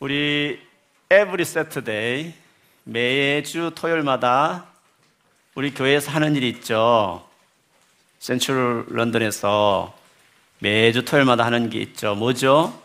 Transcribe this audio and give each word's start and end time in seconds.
우리 0.00 0.60
every 1.06 1.40
Saturday 1.42 2.32
매주 2.84 3.72
토요일마다 3.74 4.66
우리 5.56 5.74
교회에서 5.74 6.12
하는 6.12 6.36
일이 6.36 6.48
있죠. 6.50 7.26
센츄럴 8.20 8.86
런던에서 8.90 9.92
매주 10.60 11.04
토요일마다 11.04 11.44
하는 11.44 11.68
게 11.68 11.80
있죠. 11.80 12.14
뭐죠? 12.14 12.80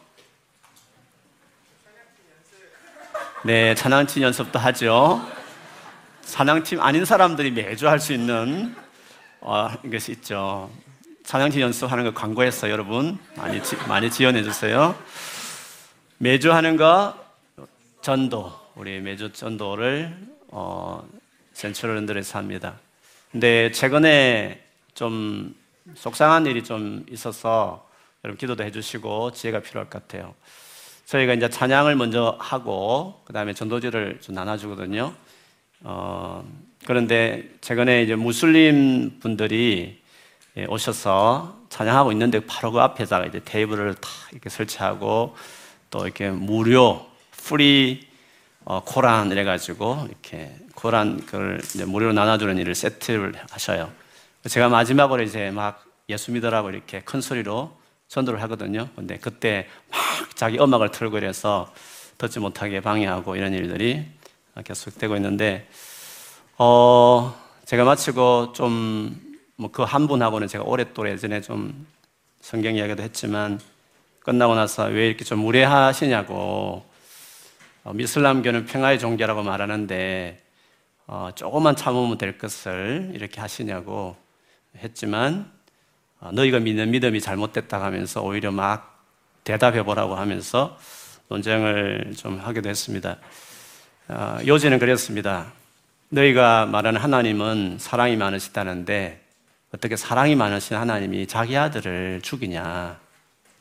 네, 3.43 3.75
찬양팀 3.75 4.23
연습도 4.23 4.57
하죠. 4.57 5.21
찬양팀 6.23 6.81
아닌 6.81 7.05
사람들이 7.05 7.51
매주 7.51 7.87
할 7.87 7.99
수 7.99 8.13
있는 8.13 8.75
어, 9.39 9.69
것이 9.91 10.13
있죠. 10.13 10.71
찬양팀 11.25 11.61
연습하는 11.61 12.05
거 12.05 12.13
광고했어요, 12.13 12.71
여러분. 12.71 13.19
많이, 13.35 13.61
지, 13.61 13.75
많이 13.87 14.09
지원해 14.09 14.41
주세요. 14.41 14.95
매주 16.23 16.53
하는 16.53 16.77
거 16.77 17.13
전도, 18.01 18.49
우리 18.75 19.01
매주 19.01 19.33
전도를 19.33 20.15
어, 20.47 21.05
센츄럴런들에서 21.51 22.39
합니다. 22.39 22.75
근데 23.29 23.73
최근에 23.73 24.63
좀 24.93 25.53
속상한 25.95 26.45
일이 26.45 26.63
좀 26.63 27.05
있어서 27.11 27.85
여러분 28.23 28.37
기도도 28.37 28.63
해주시고 28.63 29.33
지혜가 29.33 29.59
필요할 29.59 29.89
것 29.89 30.07
같아요. 30.07 30.33
저희가 31.07 31.33
이제 31.33 31.49
찬양을 31.49 31.97
먼저 31.97 32.37
하고 32.39 33.21
그 33.25 33.33
다음에 33.33 33.53
전도지를 33.53 34.21
좀 34.21 34.33
나눠주거든요. 34.33 35.13
어, 35.81 36.49
그런데 36.85 37.49
최근에 37.59 38.01
이제 38.01 38.15
무슬림 38.15 39.19
분들이 39.19 40.01
예, 40.55 40.63
오셔서 40.67 41.63
찬양하고 41.67 42.13
있는데 42.13 42.39
바로 42.45 42.71
그 42.71 42.79
앞에다가 42.79 43.25
이제 43.25 43.41
테이블을 43.43 43.95
다 43.95 44.09
이렇게 44.31 44.49
설치하고 44.49 45.35
또 45.93 46.05
이렇게 46.05 46.31
무료 46.31 47.05
free 47.29 48.07
어, 48.65 48.81
코란 48.83 49.29
이래 49.31 49.43
가지고 49.43 50.07
이렇게 50.09 50.51
코란 50.73 51.23
그걸 51.23 51.61
무료로 51.85 52.13
나눠주는 52.13 52.57
일을 52.57 52.73
세트를 52.73 53.35
하셔요. 53.51 53.91
제가 54.49 54.69
마지막으로 54.69 55.21
이제 55.21 55.51
막 55.51 55.85
예수 56.09 56.31
믿으라고 56.31 56.71
이렇게 56.71 57.01
큰 57.01 57.21
소리로 57.21 57.77
전도를 58.07 58.41
하거든요. 58.41 58.89
근데 58.95 59.19
그때 59.19 59.67
막 59.91 60.35
자기 60.35 60.57
음악을 60.59 60.89
틀고 60.89 61.19
이래서 61.19 61.71
듣지 62.17 62.39
못하게 62.39 62.81
방해하고 62.81 63.35
이런 63.35 63.53
일들이 63.53 64.03
계속되고 64.63 65.15
있는데, 65.17 65.69
어, 66.57 67.35
제가 67.65 67.83
마치고 67.83 68.53
좀, 68.53 69.15
뭐 69.57 69.69
그 69.71 69.83
한 69.83 70.07
분하고는 70.07 70.47
제가 70.47 70.63
오랫동안 70.63 71.11
예전에 71.11 71.41
좀 71.41 71.85
성경 72.41 72.75
이야기도 72.75 73.03
했지만, 73.03 73.59
끝나고 74.23 74.55
나서 74.55 74.85
왜 74.85 75.07
이렇게 75.07 75.25
좀 75.25 75.39
무례하시냐고, 75.39 76.85
어, 77.83 77.93
미슬람교는 77.93 78.65
평화의 78.65 78.99
종교라고 78.99 79.43
말하는데, 79.43 80.41
어, 81.07 81.29
조금만 81.35 81.75
참으면 81.75 82.17
될 82.17 82.37
것을 82.37 83.11
이렇게 83.13 83.41
하시냐고 83.41 84.15
했지만, 84.77 85.51
어, 86.21 86.31
너희가 86.31 86.59
믿는 86.59 86.91
믿음이 86.91 87.19
잘못됐다 87.19 87.83
하면서 87.83 88.21
오히려 88.21 88.51
막 88.51 89.03
대답해 89.43 89.83
보라고 89.83 90.15
하면서 90.15 90.77
논쟁을 91.27 92.13
좀 92.15 92.39
하기도 92.39 92.69
했습니다. 92.69 93.17
어, 94.07 94.37
요지는 94.47 94.79
그랬습니다. 94.79 95.51
너희가 96.07 96.65
말하는 96.67 97.01
하나님은 97.01 97.77
사랑이 97.79 98.15
많으시다는데 98.15 99.21
어떻게 99.73 99.97
사랑이 99.97 100.35
많으신 100.35 100.77
하나님이 100.77 101.27
자기 101.27 101.57
아들을 101.57 102.21
죽이냐? 102.21 103.02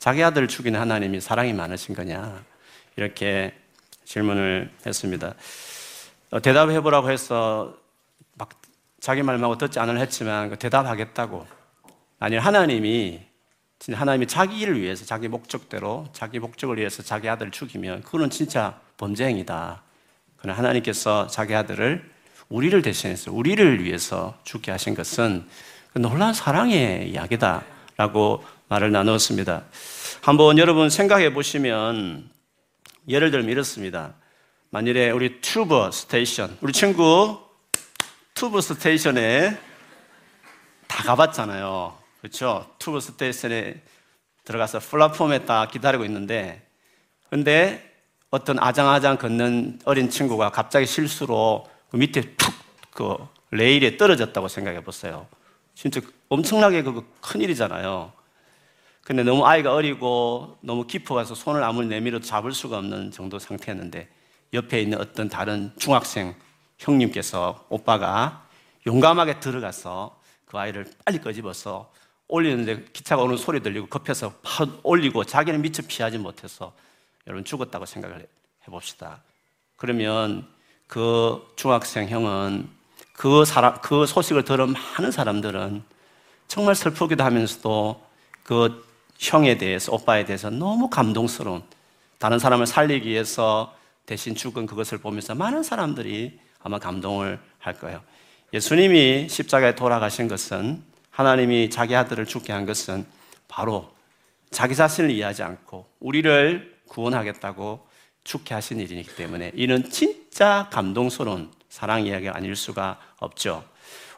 자기 0.03 0.21
아들을 0.21 0.49
죽이는 0.49 0.77
하나님이 0.77 1.21
사랑이 1.21 1.53
많으신 1.53 1.95
거냐? 1.95 2.43
이렇게 2.97 3.53
질문을 4.03 4.69
했습니다. 4.85 5.33
어, 6.29 6.41
대답해 6.41 6.81
보라고 6.81 7.09
해서 7.09 7.73
막 8.33 8.49
자기 8.99 9.23
말만 9.23 9.57
듣지 9.57 9.79
않으려 9.79 10.01
했지만 10.01 10.49
그 10.49 10.57
대답하겠다고 10.57 11.47
아니 12.19 12.35
하나님이 12.35 13.21
진짜 13.79 13.97
하나님이 13.97 14.27
자기 14.27 14.59
일을 14.59 14.81
위해서 14.81 15.05
자기 15.05 15.29
목적대로 15.29 16.09
자기 16.11 16.37
목적을 16.37 16.79
위해서 16.79 17.01
자기 17.01 17.29
아들을 17.29 17.53
죽이면 17.53 18.01
그거는 18.01 18.29
진짜 18.29 18.81
범죄 18.97 19.23
행위다. 19.23 19.83
그러나 20.35 20.57
하나님께서 20.57 21.27
자기 21.27 21.55
아들을 21.55 22.11
우리를 22.49 22.81
대신해서 22.81 23.31
우리를 23.31 23.81
위해서 23.81 24.37
죽게 24.43 24.69
하신 24.69 24.95
것은 24.95 25.47
그 25.93 25.99
놀라운 25.99 26.33
사랑의 26.33 27.09
이야기다라고 27.09 28.43
말을 28.73 28.91
나누었습니다. 28.91 29.65
한번 30.21 30.57
여러분 30.57 30.89
생각해 30.89 31.33
보시면 31.33 32.29
예를 33.07 33.29
들면 33.29 33.49
이렇습니다. 33.49 34.15
만일에 34.71 35.11
우리 35.11 35.41
tube 35.41 35.91
station, 35.91 36.57
우리 36.61 36.73
친구 36.73 37.39
tube 38.33 38.61
station에 38.61 39.55
다 40.87 41.03
가봤잖아요. 41.03 41.95
그렇죠? 42.21 42.67
tube 42.79 42.99
station에 42.99 43.81
들어가서 44.43 44.79
플랫폼에 44.79 45.45
딱 45.45 45.69
기다리고 45.69 46.03
있는데 46.05 46.67
근데 47.29 47.93
어떤 48.31 48.57
아장아장 48.57 49.17
걷는 49.17 49.81
어린 49.85 50.09
친구가 50.09 50.49
갑자기 50.49 50.87
실수로 50.87 51.69
그 51.91 51.97
밑에 51.97 52.21
툭 52.37 52.53
그 52.93 53.17
레일에 53.49 53.97
떨어졌다고 53.97 54.47
생각해 54.47 54.83
보세요. 54.83 55.27
진짜 55.73 55.99
엄청나게 56.29 56.83
그 56.83 57.03
큰일이잖아요. 57.21 58.13
근데 59.03 59.21
너무 59.23 59.45
아이가 59.45 59.73
어리고 59.73 60.57
너무 60.61 60.87
깊어가서 60.87 61.35
손을 61.35 61.61
아무리 61.61 61.87
내밀어도 61.87 62.25
잡을 62.25 62.53
수가 62.53 62.77
없는 62.77 63.11
정도 63.11 63.37
상태였는데 63.37 64.07
옆에 64.53 64.81
있는 64.81 64.99
어떤 64.99 65.27
다른 65.27 65.71
중학생 65.77 66.33
형님께서 66.77 67.65
오빠가 67.69 68.47
용감하게 68.87 69.39
들어가서 69.39 70.19
그 70.45 70.57
아이를 70.57 70.89
빨리 71.03 71.19
꺼집어서 71.19 71.91
올리는데 72.29 72.85
기차가 72.93 73.23
오는 73.23 73.35
소리 73.35 73.61
들리고 73.61 73.87
급해서 73.87 74.33
팍 74.41 74.69
올리고 74.83 75.25
자기는 75.25 75.61
미처 75.61 75.83
피하지 75.85 76.17
못해서 76.17 76.73
여러분 77.27 77.43
죽었다고 77.43 77.85
생각을 77.85 78.25
해봅시다. 78.65 79.21
그러면 79.75 80.47
그 80.87 81.45
중학생 81.57 82.07
형은 82.07 82.69
그 83.11 83.43
사람, 83.43 83.79
그 83.81 84.05
소식을 84.05 84.45
들은 84.45 84.73
많은 84.73 85.11
사람들은 85.11 85.83
정말 86.47 86.75
슬프기도 86.75 87.23
하면서도 87.23 88.01
그 88.43 88.92
형에 89.17 89.57
대해서, 89.57 89.93
오빠에 89.93 90.25
대해서 90.25 90.49
너무 90.49 90.89
감동스러운 90.89 91.63
다른 92.17 92.39
사람을 92.39 92.67
살리기 92.67 93.09
위해서 93.09 93.75
대신 94.05 94.35
죽은 94.35 94.65
그것을 94.65 94.97
보면서 94.97 95.35
많은 95.35 95.63
사람들이 95.63 96.39
아마 96.59 96.79
감동을 96.79 97.39
할 97.59 97.73
거예요. 97.73 98.01
예수님이 98.53 99.27
십자가에 99.29 99.75
돌아가신 99.75 100.27
것은 100.27 100.83
하나님이 101.09 101.69
자기 101.69 101.95
아들을 101.95 102.25
죽게 102.25 102.53
한 102.53 102.65
것은 102.65 103.05
바로 103.47 103.93
자기 104.51 104.75
자신을 104.75 105.11
이해하지 105.11 105.43
않고 105.43 105.87
우리를 105.99 106.77
구원하겠다고 106.87 107.87
죽게 108.23 108.53
하신 108.53 108.79
일이기 108.79 109.15
때문에 109.15 109.51
이는 109.55 109.89
진짜 109.89 110.69
감동스러운 110.71 111.51
사랑 111.69 112.05
이야기가 112.05 112.35
아닐 112.35 112.55
수가 112.55 112.99
없죠. 113.17 113.63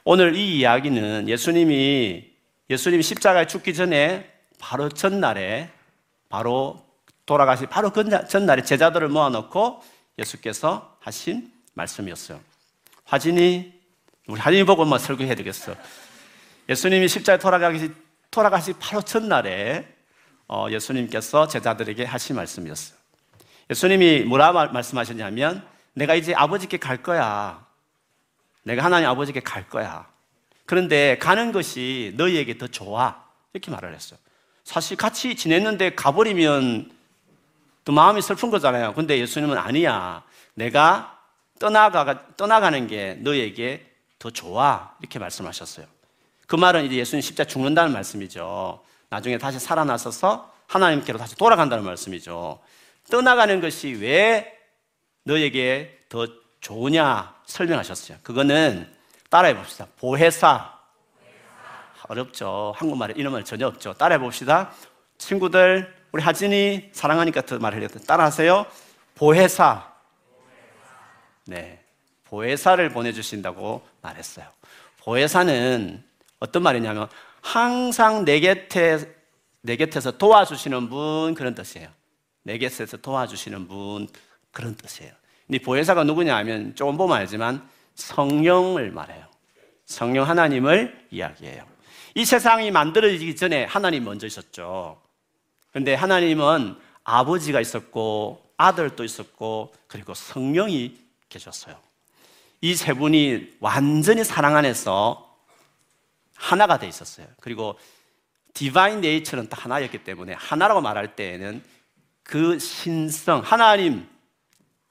오늘 0.03 0.35
이 0.35 0.59
이야기는 0.59 1.27
예수님이 1.29 2.25
예수님이 2.69 3.01
십자가에 3.01 3.47
죽기 3.47 3.73
전에 3.73 4.29
바로 4.59 4.89
전날에 4.89 5.69
바로 6.29 6.85
돌아가시 7.25 7.65
바로 7.65 7.91
그 7.91 8.27
전날에 8.27 8.63
제자들을 8.63 9.07
모아놓고 9.09 9.83
예수께서 10.19 10.97
하신 10.99 11.51
말씀이었어요. 11.73 12.39
화진이 13.05 13.73
우리 14.27 14.39
화진이 14.39 14.63
보고 14.65 14.85
뭐 14.85 14.97
설교해야 14.97 15.35
되겠어. 15.35 15.75
예수님이 16.69 17.07
십자에 17.07 17.37
돌아가시, 17.37 17.91
돌아가시 18.31 18.73
바로 18.73 19.01
첫날에 19.01 19.87
어, 20.47 20.67
예수님께서 20.69 21.47
제자들에게 21.47 22.05
하신 22.05 22.35
말씀이었어요. 22.35 22.97
예수님이 23.69 24.21
뭐라 24.21 24.51
말씀하셨냐면 24.51 25.67
내가 25.93 26.15
이제 26.15 26.33
아버지께 26.35 26.77
갈 26.77 27.01
거야. 27.01 27.65
내가 28.63 28.83
하나님 28.83 29.09
아버지께 29.09 29.39
갈 29.39 29.67
거야. 29.67 30.07
그런데 30.65 31.17
가는 31.19 31.51
것이 31.51 32.13
너희에게 32.17 32.57
더 32.57 32.67
좋아. 32.67 33.23
이렇게 33.53 33.71
말을 33.71 33.93
했어요. 33.93 34.19
사실 34.65 34.97
같이 34.97 35.35
지냈는데 35.35 35.95
가버리면 35.95 36.91
또 37.85 37.93
마음이 37.93 38.21
슬픈 38.21 38.49
거잖아요. 38.49 38.93
근데 38.93 39.17
예수님은 39.19 39.57
아니야. 39.57 40.23
내가 40.55 41.19
떠나가, 41.59 42.27
떠나가는 42.35 42.87
게 42.87 43.13
너희에게 43.21 43.89
더 44.19 44.31
좋아. 44.31 44.95
이렇게 44.99 45.19
말씀하셨어요. 45.19 45.85
그 46.47 46.55
말은 46.55 46.85
이제 46.85 46.95
예수님 46.95 47.21
십자 47.21 47.45
죽는다는 47.45 47.93
말씀이죠. 47.93 48.83
나중에 49.09 49.37
다시 49.37 49.59
살아나서서 49.59 50.51
하나님께로 50.67 51.19
다시 51.19 51.35
돌아간다는 51.35 51.85
말씀이죠. 51.85 52.59
떠나가는 53.09 53.61
것이 53.61 53.93
왜 53.93 54.51
너에게 55.23 55.99
더 56.09 56.27
좋으냐 56.59 57.35
설명하셨어요. 57.45 58.17
그거는 58.23 58.91
따라해 59.29 59.55
봅시다. 59.55 59.87
보혜사. 59.99 60.74
어렵죠. 62.07 62.73
한국말에 62.75 63.13
이런 63.17 63.33
말 63.33 63.43
전혀 63.43 63.67
없죠. 63.67 63.93
따라해 63.93 64.19
봅시다. 64.19 64.71
친구들, 65.17 65.93
우리 66.11 66.21
하진이 66.21 66.89
사랑하니까 66.91 67.41
더 67.41 67.57
말하려고 67.59 67.99
따라하세요. 67.99 68.65
보혜사. 69.15 69.91
네. 71.47 71.83
보혜사를 72.25 72.87
보내주신다고 72.89 73.85
말했어요. 74.01 74.47
보혜사는 74.99 76.03
어떤 76.39 76.63
말이냐면 76.63 77.07
항상 77.41 78.25
내 78.25 78.39
곁에, 78.39 79.13
내 79.61 79.75
곁에서 79.77 80.17
도와주시는 80.17 80.89
분 80.89 81.35
그런 81.35 81.53
뜻이에요. 81.55 81.89
내 82.43 82.57
곁에서 82.57 82.97
도와주시는 82.97 83.67
분 83.67 84.07
그런 84.51 84.75
뜻이에요. 84.75 85.11
근데 85.47 85.59
보혜사가 85.59 86.03
누구냐 86.03 86.35
하면 86.37 86.75
조금 86.75 86.97
보면 86.97 87.17
알지만 87.17 87.67
성령을 87.93 88.91
말해요. 88.91 89.25
성령 89.85 90.27
하나님을 90.27 91.07
이야기해요. 91.11 91.74
이 92.15 92.25
세상이 92.25 92.71
만들어지기 92.71 93.35
전에 93.35 93.65
하나님 93.65 94.05
먼저 94.05 94.25
있었죠. 94.25 95.01
그런데 95.69 95.93
하나님은 95.93 96.77
아버지가 97.03 97.61
있었고 97.61 98.41
아들도 98.57 99.03
있었고 99.03 99.73
그리고 99.87 100.13
성령이 100.13 100.97
계셨어요. 101.29 101.75
이 102.61 102.73
세 102.73 102.93
분이 102.93 103.57
완전히 103.59 104.23
사랑 104.23 104.55
안에서 104.55 105.37
하나가 106.35 106.79
돼 106.79 106.87
있었어요. 106.87 107.27
그리고 107.41 107.77
디바인 108.53 109.01
네이처는 109.01 109.49
또 109.49 109.57
하나였기 109.57 110.03
때문에 110.03 110.33
하나라고 110.33 110.81
말할 110.81 111.15
때에는 111.15 111.61
그 112.23 112.57
신성 112.57 113.41
하나님 113.41 114.07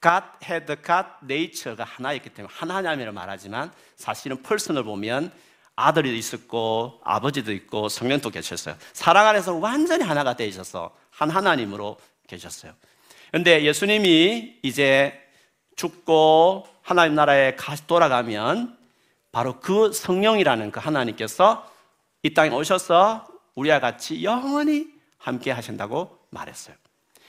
God 0.01 0.25
had 0.47 0.67
God 0.85 1.09
nature가 1.23 1.83
하나였기 1.83 2.29
때문에 2.29 2.53
하나님이라고 2.55 3.13
말하지만 3.15 3.73
사실은 3.95 4.41
펄슨을 4.43 4.83
보면 4.83 5.31
아들이 5.75 6.17
있었고 6.17 7.01
아버지도 7.03 7.51
있고 7.51 7.89
성령도 7.89 8.29
계셨어요. 8.29 8.75
사랑 8.93 9.27
안에서 9.27 9.55
완전히 9.55 10.03
하나가 10.03 10.35
있어서 10.45 10.95
한 11.09 11.29
하나님으로 11.29 11.97
계셨어요. 12.27 12.73
그런데 13.29 13.63
예수님이 13.63 14.59
이제 14.61 15.19
죽고 15.75 16.67
하나님 16.81 17.15
나라에 17.15 17.55
돌아가면 17.87 18.77
바로 19.31 19.59
그 19.59 19.91
성령이라는 19.91 20.71
그 20.71 20.79
하나님께서 20.79 21.69
이 22.23 22.33
땅에 22.33 22.55
오셔서 22.55 23.27
우리와 23.55 23.79
같이 23.79 24.23
영원히 24.23 24.87
함께 25.17 25.51
하신다고 25.51 26.17
말했어요. 26.29 26.75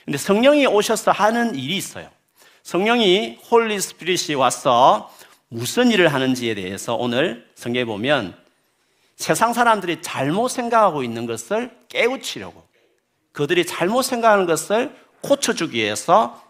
근데 0.05 0.17
성령이 0.17 0.67
오셔서 0.67 1.11
하는 1.11 1.55
일이 1.55 1.75
있어요. 1.75 2.09
성령이 2.63 3.39
Holy 3.51 3.79
Spirit이 3.79 4.35
와서 4.35 5.13
무슨 5.49 5.91
일을 5.91 6.13
하는지에 6.13 6.55
대해서 6.55 6.95
오늘 6.95 7.47
성경에 7.55 7.85
보면 7.85 8.35
세상 9.15 9.53
사람들이 9.53 10.01
잘못 10.01 10.49
생각하고 10.49 11.03
있는 11.03 11.25
것을 11.25 11.71
깨우치려고 11.89 12.67
그들이 13.31 13.65
잘못 13.65 14.03
생각하는 14.03 14.45
것을 14.45 14.95
고쳐주기 15.21 15.77
위해서 15.77 16.43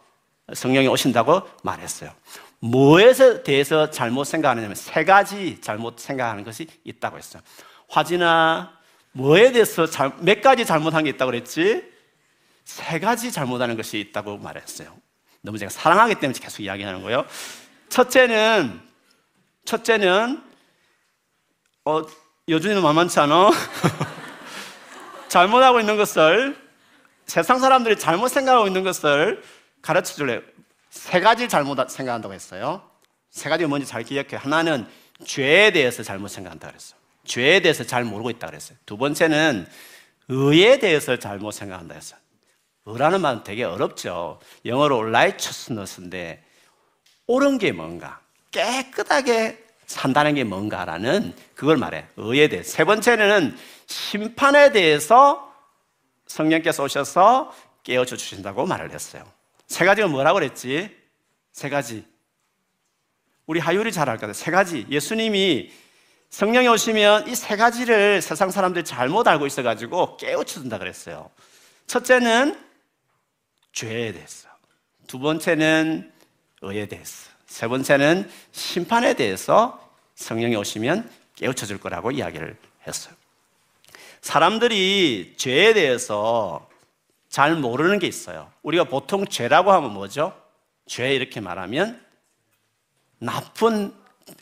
성령이 0.54 0.88
오신다고 0.88 1.42
말했어요. 1.64 2.12
뭐에 2.60 3.14
대해서 3.44 3.90
잘못 3.92 4.24
생각하느냐면 4.24 4.76
세 4.76 5.06
가지 5.06 5.60
잘못 5.62 6.00
생각하는 6.00 6.44
것이 6.44 6.68
있다고 6.84 7.18
했어요. 7.18 7.44
화지나 7.88 8.74
뭐에 9.12 9.52
대해서 9.52 9.86
잘, 9.86 10.12
몇 10.20 10.42
가지 10.42 10.66
잘못한 10.66 11.04
게 11.04 11.12
있다고 11.12 11.32
그랬지? 11.32 11.84
세 12.66 13.00
가지 13.00 13.32
잘못하는 13.32 13.78
것이 13.78 14.00
있다고 14.00 14.38
말했어요. 14.38 14.96
너무 15.42 15.58
제가 15.58 15.70
사랑하기 15.70 16.16
때문에 16.16 16.38
계속 16.40 16.62
이야기하는 16.62 17.04
거예요. 17.04 17.26
첫째는 17.90 18.87
첫째는 19.68 20.42
어 21.84 22.02
여준이는 22.48 22.82
만만치 22.82 23.20
않아. 23.20 23.52
잘못하고 25.28 25.82
있는 25.82 25.98
것을 25.98 26.58
세상 27.26 27.60
사람들이 27.60 28.00
잘못 28.00 28.30
생각하고 28.30 28.68
있는 28.68 28.86
것을 28.86 29.44
가르쳐 29.82 30.16
줄래요. 30.16 30.40
세 30.90 31.20
가지 31.20 31.50
잘못 31.50 31.76
생각한다고 31.90 32.34
했어요. 32.34 32.90
세 33.30 33.50
가지가 33.50 33.68
뭔지 33.68 33.86
잘 33.86 34.04
기억해. 34.04 34.38
하나는 34.38 34.88
죄에 35.26 35.72
대해서 35.72 36.02
잘못 36.02 36.30
생각한다 36.30 36.70
그랬어요. 36.70 36.98
죄에 37.26 37.60
대해서 37.60 37.84
잘 37.84 38.06
모르고 38.06 38.30
있다 38.30 38.48
그랬어요. 38.48 38.78
두 38.86 38.96
번째는 38.96 39.68
의에 40.30 40.80
대해서 40.80 41.20
잘못 41.20 41.52
생각한다 41.52 41.94
했어요. 41.94 42.20
의라는 42.86 43.20
말은 43.20 43.44
되게 43.44 43.66
어렵죠. 43.66 44.40
영어로 44.64 45.00
righteousness인데 45.00 46.42
옳은 47.28 47.58
게 47.58 47.74
뭔가, 47.74 48.22
깨끗하게 48.52 49.64
산다는 49.86 50.36
게 50.36 50.44
뭔가라는 50.44 51.34
그걸 51.56 51.78
말해. 51.78 52.06
의에 52.18 52.48
대해. 52.50 52.64
세 52.64 52.84
번째는 52.84 53.58
심판에 53.86 54.72
대해서 54.72 55.54
성령께서 56.28 56.84
오셔서 56.84 57.56
깨워줘 57.84 58.18
주신다고 58.18 58.66
말을 58.66 58.92
했어요. 58.92 59.24
세 59.68 59.86
가지가 59.86 60.08
뭐라고 60.08 60.36
그랬지? 60.40 60.96
세 61.54 61.70
가지. 61.70 62.06
우리 63.46 63.60
하율이 63.62 63.92
잘 63.94 64.10
알 64.10 64.18
거다. 64.18 64.34
세 64.34 64.52
가지. 64.52 64.86
예수님이 64.90 65.72
성령이 66.30 66.68
오시면 66.68 67.30
이 67.30 67.36
세 67.36 67.56
가지를 67.56 68.22
세상 68.22 68.52
사람들이 68.52 68.84
잘못 68.84 69.26
알고 69.28 69.48
있어가지고 69.48 70.18
깨우쳐 70.18 70.60
준다 70.60 70.78
그랬어요. 70.78 71.30
첫째는 71.88 72.60
죄에 73.72 74.12
대해서. 74.12 74.50
두 75.08 75.20
번째는 75.20 76.12
의에 76.62 76.88
대해서. 76.88 77.30
세 77.48 77.68
번째는 77.68 78.30
심판에 78.52 79.16
대해서 79.16 79.92
성령이 80.16 80.56
오시면 80.56 81.10
깨우쳐 81.36 81.66
줄 81.66 81.80
거라고 81.80 82.12
이야기를 82.12 82.58
했어요. 82.86 83.16
사람들이 84.22 85.36
죄에 85.38 85.74
대해서 85.74 86.70
잘 87.30 87.56
모르는 87.56 88.00
게 88.00 88.08
있어요. 88.08 88.52
우리가 88.64 88.86
보통 88.86 89.26
죄라고 89.26 89.72
하면 89.72 89.94
뭐죠? 89.94 90.40
죄 90.86 91.14
이렇게 91.14 91.40
말하면 91.40 92.04
나쁜 93.20 93.94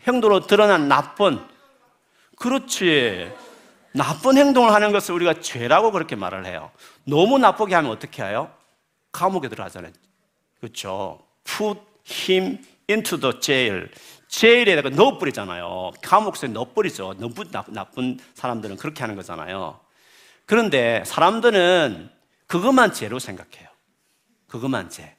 행동으로 0.08 0.48
드러난 0.48 0.88
나쁜 0.88 1.46
그렇지. 2.38 3.32
나쁜 3.94 4.38
행동을 4.38 4.74
하는 4.74 4.92
것을 4.92 5.16
우리가 5.16 5.40
죄라고 5.40 5.92
그렇게 5.92 6.16
말을 6.16 6.46
해요. 6.46 6.72
너무 7.06 7.38
나쁘게 7.38 7.76
하면 7.76 7.92
어떻게 7.92 8.24
해요? 8.24 8.52
감옥에 9.12 9.48
들어가잖아요. 9.48 9.94
그렇죠. 10.60 11.26
Put 11.46 11.80
him 12.30 12.60
into 12.90 13.20
the 13.20 13.40
jail. 13.40 13.90
제일에다가 14.28 14.90
넣어버리잖아요. 14.90 15.92
감옥에 16.02 16.48
넣어버리죠. 16.48 17.16
너무 17.20 17.34
나쁜 17.68 18.20
사람들은 18.34 18.78
그렇게 18.78 19.02
하는 19.02 19.16
거잖아요. 19.16 19.80
그런데 20.46 21.04
사람들은 21.06 22.10
그것만 22.48 22.94
죄로 22.94 23.20
생각해요. 23.20 23.70
그것만 24.48 24.90
죄. 24.90 25.16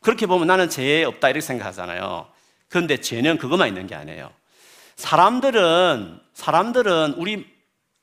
그렇게 0.00 0.26
보면 0.26 0.46
나는 0.46 0.68
죄 0.68 1.04
없다 1.04 1.28
이렇게 1.28 1.40
생각하잖아요. 1.40 2.26
그런데 2.68 2.96
죄는 2.96 3.38
그것만 3.38 3.68
있는 3.68 3.86
게 3.86 3.94
아니에요. 3.94 4.32
사람들은, 4.96 6.20
사람들은 6.34 7.14
우리 7.18 7.46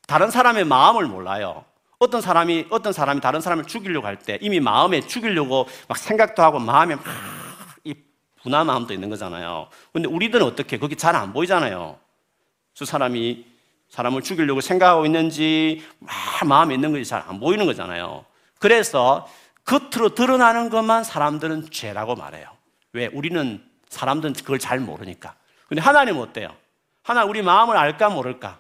다른 0.07 0.31
사람의 0.31 0.65
마음을 0.65 1.05
몰라요. 1.07 1.65
어떤 1.99 2.21
사람이 2.21 2.67
어떤 2.69 2.93
사람이 2.93 3.19
다른 3.19 3.41
사람을 3.41 3.65
죽이려고 3.65 4.07
할 4.07 4.15
때 4.17 4.37
이미 4.41 4.59
마음에 4.59 5.01
죽이려고 5.01 5.67
막 5.87 5.97
생각도 5.97 6.41
하고 6.41 6.59
마음에 6.59 6.95
막이 6.95 7.09
분한 8.43 8.65
마음도 8.67 8.93
있는 8.93 9.09
거잖아요. 9.09 9.67
근데 9.93 10.07
우리들은 10.07 10.45
어떻게 10.45 10.77
그게 10.77 10.95
잘안 10.95 11.33
보이잖아요. 11.33 11.97
저 12.73 12.85
사람이 12.85 13.45
사람을 13.89 14.21
죽이려고 14.21 14.61
생각하고 14.61 15.05
있는지 15.05 15.85
막 15.99 16.13
마음에 16.45 16.75
있는 16.75 16.91
것이 16.91 17.05
잘 17.05 17.23
안 17.27 17.39
보이는 17.39 17.65
거잖아요. 17.65 18.25
그래서 18.59 19.27
겉으로 19.65 20.15
드러나는 20.15 20.69
것만 20.69 21.03
사람들은 21.03 21.69
죄라고 21.71 22.15
말해요. 22.15 22.47
왜? 22.93 23.07
우리는 23.07 23.63
사람들은 23.89 24.33
그걸 24.33 24.59
잘 24.59 24.79
모르니까. 24.79 25.35
근데 25.67 25.81
하나님은 25.81 26.21
어때요? 26.21 26.55
하나 27.03 27.23
우리 27.25 27.41
마음을 27.41 27.75
알까 27.77 28.09
모를까? 28.09 28.59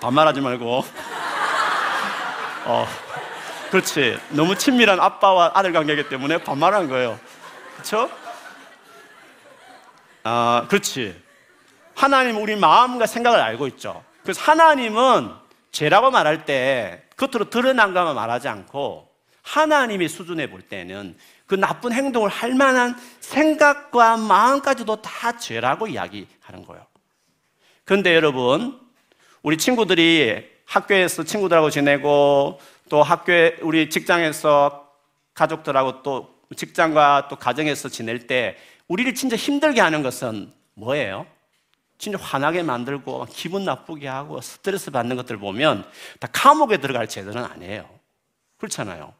반말하지 0.00 0.40
말고. 0.40 0.84
어, 2.66 2.86
그렇지. 3.70 4.18
너무 4.30 4.56
친밀한 4.56 5.00
아빠와 5.00 5.52
아들 5.54 5.72
관계이기 5.72 6.08
때문에 6.08 6.38
반말한 6.38 6.88
거예요. 6.88 7.18
그렇죠? 7.78 8.10
아, 10.24 10.66
그렇지. 10.68 11.22
하나님 11.94 12.36
우리 12.42 12.56
마음과 12.56 13.06
생각을 13.06 13.40
알고 13.40 13.68
있죠. 13.68 14.04
그래서 14.22 14.40
하나님은 14.42 15.30
죄라고 15.70 16.10
말할 16.10 16.44
때 16.44 17.04
겉으로 17.16 17.50
드러난 17.50 17.94
것만 17.94 18.16
말하지 18.16 18.48
않고 18.48 19.08
하나님의 19.42 20.08
수준에 20.08 20.50
볼 20.50 20.60
때는 20.60 21.16
그 21.46 21.54
나쁜 21.54 21.92
행동을 21.92 22.28
할 22.28 22.54
만한 22.54 22.96
생각과 23.20 24.16
마음까지도 24.16 25.00
다 25.00 25.38
죄라고 25.38 25.86
이야기하는 25.86 26.66
거예요. 26.66 26.84
그런데 27.84 28.14
여러분, 28.14 28.78
우리 29.42 29.56
친구들이 29.56 30.50
학교에서 30.66 31.22
친구들하고 31.22 31.70
지내고 31.70 32.60
또 32.90 33.02
학교에 33.02 33.56
우리 33.62 33.88
직장에서 33.88 34.90
가족들하고 35.32 36.02
또 36.02 36.37
직장과 36.56 37.28
또 37.28 37.36
가정에서 37.36 37.88
지낼 37.88 38.26
때 38.26 38.56
우리를 38.88 39.14
진짜 39.14 39.36
힘들게 39.36 39.80
하는 39.80 40.02
것은 40.02 40.52
뭐예요? 40.74 41.26
진짜 41.98 42.16
화나게 42.18 42.62
만들고 42.62 43.26
기분 43.30 43.64
나쁘게 43.64 44.06
하고 44.06 44.40
스트레스 44.40 44.90
받는 44.90 45.16
것들 45.16 45.36
보면 45.36 45.84
다 46.20 46.28
감옥에 46.32 46.78
들어갈 46.78 47.08
죄들은 47.08 47.44
아니에요. 47.44 47.88
그렇잖아요. 48.56 49.12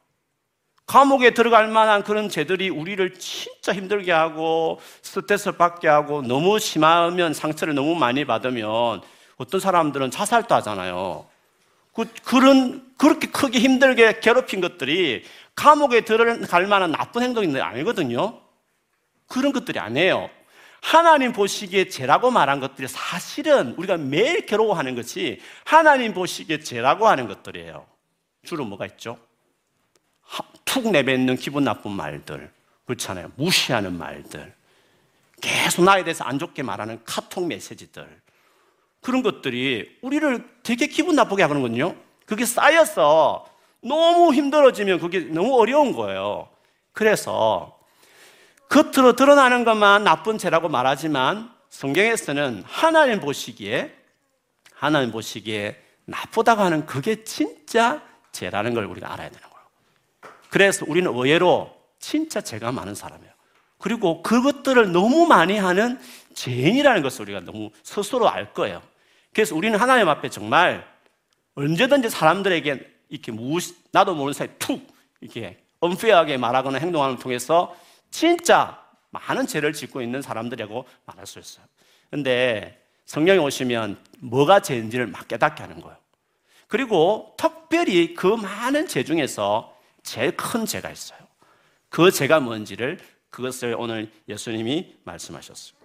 감옥에 0.87 1.35
들어갈 1.35 1.69
만한 1.69 2.03
그런 2.03 2.31
죄들이 2.31 2.71
우리를 2.71 3.19
진짜 3.19 3.75
힘들게 3.75 4.11
하고 4.11 4.81
스트레스 5.03 5.53
받게 5.53 5.87
하고 5.87 6.23
너무 6.23 6.59
심하면 6.59 7.35
상처를 7.35 7.75
너무 7.75 7.95
많이 7.95 8.25
받으면 8.25 9.03
어떤 9.37 9.61
사람들은 9.61 10.11
자살도 10.11 10.55
하잖아요. 10.55 11.27
그, 11.93 12.07
그런, 12.25 12.87
그렇게 12.97 13.27
크게 13.27 13.59
힘들게 13.59 14.21
괴롭힌 14.21 14.61
것들이 14.61 15.25
감옥에 15.59 16.03
들어갈 16.03 16.69
만한 16.69 16.93
나쁜 16.93 17.23
행동이 17.23 17.61
아니거든요. 17.61 18.41
그런 19.27 19.53
것들이 19.53 19.81
아니에요. 19.81 20.31
하나님 20.81 21.33
보시기에 21.33 21.89
죄라고 21.89 22.31
말한 22.31 22.61
것들이 22.61 22.87
사실은 22.87 23.75
우리가 23.77 23.97
매일 23.97 24.47
괴로워하는 24.47 24.95
것이 24.95 25.41
하나님 25.65 26.15
보시기에 26.15 26.61
죄라고 26.61 27.09
하는 27.09 27.27
것들이에요. 27.27 27.85
주로 28.45 28.65
뭐가 28.65 28.87
있죠? 28.87 29.19
툭 30.65 30.93
내뱉는 30.93 31.35
기분 31.35 31.65
나쁜 31.65 31.91
말들, 31.91 32.53
그렇잖아요. 32.87 33.33
무시하는 33.35 33.99
말들, 33.99 34.55
계속 35.41 35.83
나에 35.83 36.05
대해서 36.05 36.23
안 36.23 36.39
좋게 36.39 36.63
말하는 36.63 37.01
카톡 37.05 37.49
메시지들, 37.49 38.07
그런 39.01 39.25
것들이 39.25 39.99
우리를 40.03 40.49
되게 40.63 40.87
기분 40.87 41.17
나쁘게 41.17 41.43
하거든요. 41.43 41.97
그게 42.27 42.45
쌓여서 42.45 43.58
너무 43.81 44.33
힘들어지면 44.35 44.99
그게 44.99 45.21
너무 45.21 45.59
어려운 45.59 45.93
거예요. 45.93 46.49
그래서 46.93 47.79
겉으로 48.69 49.15
드러나는 49.15 49.65
것만 49.65 50.05
나쁜 50.05 50.37
죄라고 50.37 50.69
말하지만 50.69 51.51
성경에서는 51.71 52.65
하나님 52.67 53.21
보시기에 53.21 53.95
하나님 54.75 55.11
보시기에 55.11 55.81
나쁘다고 56.05 56.63
하는 56.63 56.87
그게 56.87 57.25
진짜 57.25 58.03
죄라는 58.33 58.75
걸 58.75 58.85
우리가 58.85 59.13
알아야 59.13 59.29
되는 59.29 59.43
거예요. 59.43 59.67
그래서 60.51 60.85
우리는 60.89 61.11
의외로 61.13 61.75
진짜 61.99 62.41
죄가 62.41 62.73
많은 62.73 62.95
사람이에요. 62.95 63.33
그리고 63.79 64.23
그것들을 64.23 64.93
너무 64.93 65.27
많이 65.27 65.57
하는 65.57 65.99
죄인이라는 66.35 67.03
것을 67.03 67.23
우리가 67.23 67.41
너무 67.41 67.71
스스로 67.83 68.29
알 68.29 68.53
거예요. 68.53 68.83
그래서 69.33 69.55
우리는 69.55 69.79
하나님 69.79 70.09
앞에 70.09 70.31
정말 70.31 70.87
언제든지 71.55 72.11
사람들에게 72.11 72.98
이렇게 73.09 73.33
무시, 73.33 73.75
나도 73.93 74.15
모르는 74.15 74.33
사이 74.33 74.49
툭 74.59 74.87
이렇게 75.21 75.59
은폐하게 75.83 76.37
말하거나 76.37 76.79
행동하는 76.79 77.19
통해서 77.19 77.77
진짜 78.11 78.83
많은 79.11 79.47
죄를 79.47 79.73
짓고 79.73 80.03
있는 80.03 80.23
사람들이라고 80.23 80.87
말할 81.07 81.27
수 81.27 81.39
있어요. 81.39 81.65
근데 82.11 82.83
성령이 83.07 83.39
오시면 83.39 83.99
뭐가 84.19 84.61
죄인지를 84.61 85.07
막 85.07 85.29
깨닫게 85.29 85.63
하는 85.63 85.81
거예요. 85.81 85.97
그리고 86.67 87.35
특별히 87.39 88.15
그 88.15 88.27
많은 88.27 88.87
죄 88.87 89.03
중에서 89.03 89.75
제일 90.03 90.37
큰 90.37 90.67
죄가 90.67 90.91
있어요. 90.91 91.19
그 91.89 92.11
죄가 92.11 92.41
뭔지를 92.41 92.99
그것을 93.31 93.75
오늘 93.79 94.11
예수님이 94.29 94.95
말씀하셨어요. 95.05 95.79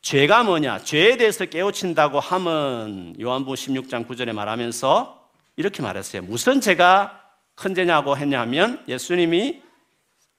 죄가 0.00 0.44
뭐냐? 0.44 0.80
죄에 0.80 1.16
대해서 1.16 1.46
깨우친다고 1.46 2.20
함은 2.20 3.16
요한복음 3.20 3.54
16장 3.54 4.06
9절에 4.06 4.32
말하면서 4.32 5.23
이렇게 5.56 5.82
말했어요. 5.82 6.22
무슨 6.22 6.60
죄가 6.60 7.20
큰 7.54 7.74
죄냐고 7.74 8.16
했냐면 8.16 8.82
예수님이 8.88 9.62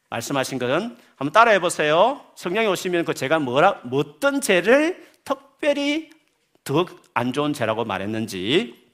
말씀하신 0.10 0.60
것은 0.60 0.98
한번 1.16 1.32
따라해 1.32 1.60
보세요. 1.60 2.26
성령이 2.36 2.68
오시면 2.68 3.06
그 3.06 3.14
죄가 3.14 3.40
뭐라 3.40 3.82
어떤 3.92 4.42
죄를 4.42 5.08
특별히 5.24 6.10
더안 6.64 7.32
좋은 7.34 7.54
죄라고 7.54 7.86
말했는지 7.86 8.86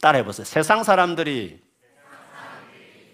따라해 0.00 0.24
보세요. 0.24 0.44
세상 0.44 0.82
사람들이 0.82 1.60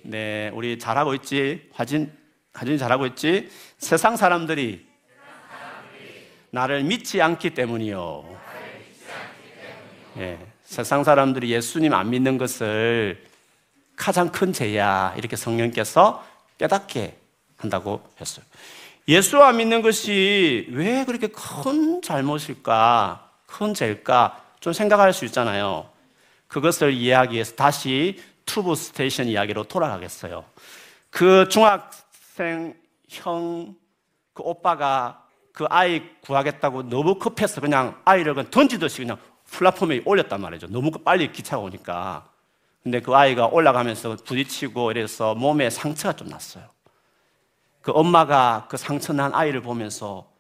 네, 0.02 0.50
우리 0.54 0.78
잘하고 0.78 1.14
있지? 1.14 1.68
화진 1.72 2.16
화진 2.52 2.78
잘하고 2.78 3.06
있지? 3.06 3.50
세상 3.76 4.16
사람들이 4.16 4.86
나를 6.50 6.82
믿지 6.82 7.20
않기 7.20 7.50
때문이요. 7.50 8.38
예, 10.16 10.38
세상 10.68 11.02
사람들이 11.02 11.50
예수님 11.50 11.94
안 11.94 12.10
믿는 12.10 12.36
것을 12.36 13.24
가장 13.96 14.30
큰 14.30 14.52
죄야 14.52 15.14
이렇게 15.16 15.34
성령께서 15.34 16.22
깨닫게 16.58 17.16
한다고 17.56 18.06
했어요. 18.20 18.44
예수 19.08 19.38
안 19.42 19.56
믿는 19.56 19.80
것이 19.80 20.66
왜 20.70 21.06
그렇게 21.06 21.28
큰 21.28 22.02
잘못일까, 22.02 23.30
큰 23.46 23.72
죄일까 23.72 24.44
좀 24.60 24.74
생각할 24.74 25.14
수 25.14 25.24
있잖아요. 25.24 25.88
그것을 26.48 26.92
이해하기 26.92 27.32
위해서 27.32 27.54
다시 27.54 28.22
tube 28.44 28.74
station 28.74 29.26
이야기로 29.28 29.64
돌아가겠어요. 29.64 30.44
그 31.08 31.48
중학생 31.48 32.74
형, 33.08 33.74
그 34.34 34.42
오빠가 34.42 35.24
그 35.50 35.64
아이 35.70 36.02
구하겠다고 36.20 36.90
너무 36.90 37.18
급해서 37.18 37.62
그냥 37.62 37.98
아이를 38.04 38.50
던지듯이 38.50 38.98
그냥 38.98 39.16
플랫폼에 39.50 40.02
올렸단 40.04 40.40
말이죠. 40.40 40.68
너무 40.68 40.90
빨리 40.90 41.32
기차가 41.32 41.62
오니까. 41.62 42.30
근데 42.82 43.00
그 43.00 43.14
아이가 43.14 43.46
올라가면서 43.46 44.16
부딪히고 44.24 44.90
이래서 44.92 45.34
몸에 45.34 45.68
상처가 45.70 46.14
좀 46.14 46.28
났어요. 46.28 46.64
그 47.82 47.92
엄마가 47.92 48.66
그 48.70 48.76
상처 48.76 49.12
난 49.12 49.34
아이를 49.34 49.62
보면서 49.62 50.30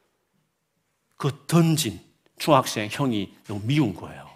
그 1.16 1.44
던진 1.46 2.00
중학생 2.38 2.88
형이 2.90 3.34
너무 3.48 3.60
미운 3.64 3.94
거예요. 3.94 4.28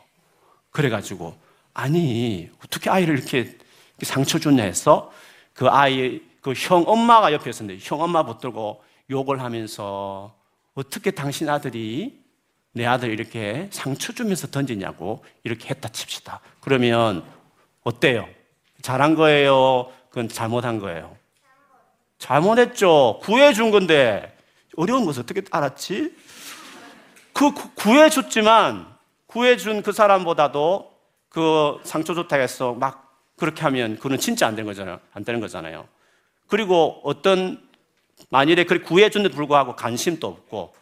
그래가지고, 0.71 1.37
아니, 1.75 2.51
어떻게 2.65 2.91
아이를 2.91 3.19
이렇게 3.19 3.57
상처 4.03 4.39
줬냐 4.39 4.65
해서 4.65 5.13
그 5.53 5.69
아이, 5.69 6.21
그 6.41 6.55
형 6.57 6.85
엄마가 6.87 7.33
옆에 7.33 7.51
있었는데 7.51 7.81
형 7.85 8.01
엄마 8.01 8.25
붙들고 8.25 8.83
욕을 9.11 9.41
하면서 9.41 10.35
어떻게 10.75 11.13
당신 11.13 11.49
아들이 11.49 12.22
내 12.73 12.87
아들 12.87 13.11
이렇게 13.11 13.69
상처 13.71 14.13
주면서 14.13 14.47
던지냐고 14.49 15.25
이렇게 15.45 15.69
했다 15.69 15.89
칩시다. 15.89 16.41
그러면 16.61 17.25
어때요? 17.85 18.29
잘한 18.81 19.15
거예요? 19.15 19.93
그건 20.09 20.29
잘못한 20.29 20.79
거예요? 20.79 21.17
잘못했죠. 22.19 23.21
구해준 23.23 23.71
건데 23.71 24.37
어려운 24.77 25.05
것을 25.05 25.23
어떻게 25.23 25.43
알았지? 25.51 26.15
그 27.33 27.53
구해줬지만 27.75 28.87
구해준 29.27 29.83
그 29.83 29.93
사람보다도 29.93 30.93
그 31.29 31.81
상처 31.85 32.15
좋다 32.15 32.37
해서 32.37 32.75
막 32.75 33.11
그렇게 33.37 33.63
하면 33.63 33.99
그는 33.99 34.19
진짜 34.19 34.47
안 34.47 34.55
되는 34.55 34.67
거잖아요. 34.67 35.01
안 35.13 35.25
되는 35.25 35.41
거잖아요. 35.41 35.89
그리고 36.47 37.01
어떤 37.03 37.69
만일에 38.31 38.65
그렇게 38.65 38.85
구해준데도 38.85 39.35
불구하고 39.35 39.75
관심도 39.75 40.27
없고 40.27 40.75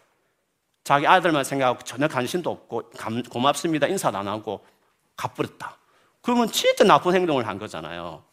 자기 0.91 1.07
아들만 1.07 1.45
생각하고 1.45 1.85
전혀 1.85 2.09
관심도 2.09 2.51
없고 2.51 2.91
감, 2.97 3.23
고맙습니다 3.23 3.87
인사도 3.87 4.19
안 4.19 4.27
하고 4.27 4.67
갚버렸다. 5.15 5.79
그러면 6.21 6.51
진짜 6.51 6.83
나쁜 6.83 7.15
행동을 7.15 7.47
한 7.47 7.61
거잖아요. 7.61 8.25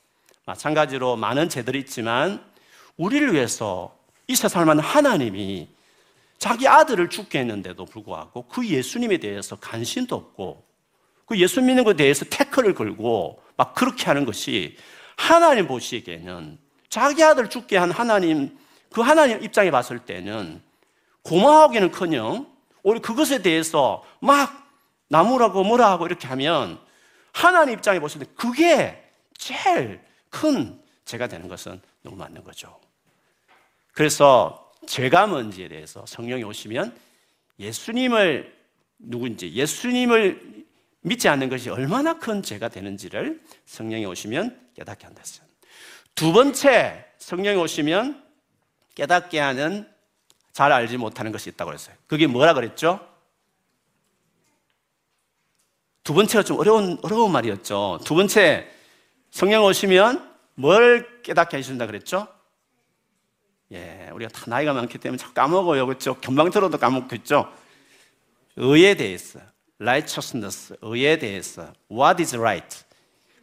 마찬가지로 0.43 1.17
많은 1.17 1.49
죄들이 1.49 1.77
있지만 1.81 2.43
우리를 2.97 3.31
위해서 3.31 3.95
이 4.25 4.35
세상을 4.35 4.79
하나님이 4.79 5.69
자기 6.39 6.67
아들을 6.67 7.11
죽게 7.11 7.41
했는데도 7.41 7.85
불구하고 7.85 8.47
그 8.47 8.67
예수님에 8.67 9.19
대해서 9.19 9.55
관심도 9.57 10.15
없고 10.15 10.65
그 11.27 11.37
예수 11.37 11.61
믿는 11.61 11.83
것에 11.83 11.95
대해서 11.97 12.25
태클을 12.25 12.73
걸고 12.73 13.39
막 13.55 13.75
그렇게 13.75 14.05
하는 14.05 14.25
것이 14.25 14.77
하나님 15.15 15.67
보시기에는 15.67 16.57
자기 16.89 17.23
아들 17.23 17.51
죽게 17.51 17.77
한 17.77 17.91
하나님 17.91 18.57
그 18.91 19.01
하나님 19.01 19.43
입장에 19.43 19.69
봤을 19.69 19.99
때는 19.99 20.65
고마워하기는 21.27 21.91
커녕 21.91 22.47
오히려 22.83 23.01
그것에 23.01 23.41
대해서 23.41 24.01
막 24.21 24.65
나무라고 25.09 25.63
뭐라 25.63 25.91
하고 25.91 26.05
이렇게 26.05 26.25
하면 26.27 26.79
하나님 27.33 27.73
입장에 27.73 27.99
보실 27.99 28.21
때 28.21 28.25
그게 28.35 29.03
제일 29.37 30.01
큰 30.29 30.81
죄가 31.03 31.27
되는 31.27 31.49
것은 31.49 31.81
너무 32.01 32.15
맞는 32.15 32.45
거죠. 32.45 32.79
그래서 33.91 34.71
죄가 34.85 35.27
뭔지에 35.27 35.67
대해서 35.67 36.05
성령이 36.05 36.43
오시면 36.43 36.97
예수님을 37.59 38.55
누군지 38.97 39.51
예수님을 39.53 40.65
믿지 41.01 41.27
않는 41.27 41.49
것이 41.49 41.69
얼마나 41.69 42.17
큰 42.19 42.41
죄가 42.41 42.69
되는지를 42.69 43.41
성령이 43.65 44.05
오시면 44.05 44.69
깨닫게 44.75 45.05
한다. 45.05 45.23
두 46.15 46.31
번째 46.31 47.05
성령이 47.17 47.59
오시면 47.59 48.23
깨닫게 48.95 49.39
하는 49.39 49.96
잘 50.57 50.71
알지 50.71 50.97
못하는 50.97 51.31
것이 51.31 51.51
있다고 51.51 51.69
그랬어요. 51.69 51.95
그게 52.07 52.25
뭐라 52.25 52.55
그랬죠? 52.55 52.99
두 56.03 56.15
번째가 56.15 56.41
좀 56.41 56.57
어려운, 56.57 56.97
어려운 57.03 57.31
말이었죠. 57.31 57.99
두 58.03 58.15
번째, 58.15 58.67
성령 59.29 59.65
오시면 59.65 60.33
뭘 60.55 61.21
깨닫게 61.21 61.57
해주신다 61.57 61.85
그랬죠? 61.85 62.27
예, 63.71 64.09
우리가 64.11 64.31
다 64.31 64.45
나이가 64.47 64.73
많기 64.73 64.97
때문에 64.97 65.19
자꾸 65.19 65.35
까먹어요. 65.35 65.85
그렇죠? 65.85 66.19
금방 66.21 66.49
들어도 66.49 66.79
까먹고 66.79 67.15
있죠? 67.17 67.53
의에 68.55 68.95
대해서, 68.95 69.39
righteousness, 69.79 70.75
의에 70.81 71.19
대해서, 71.19 71.71
what 71.91 72.19
is 72.19 72.35
right, 72.35 72.83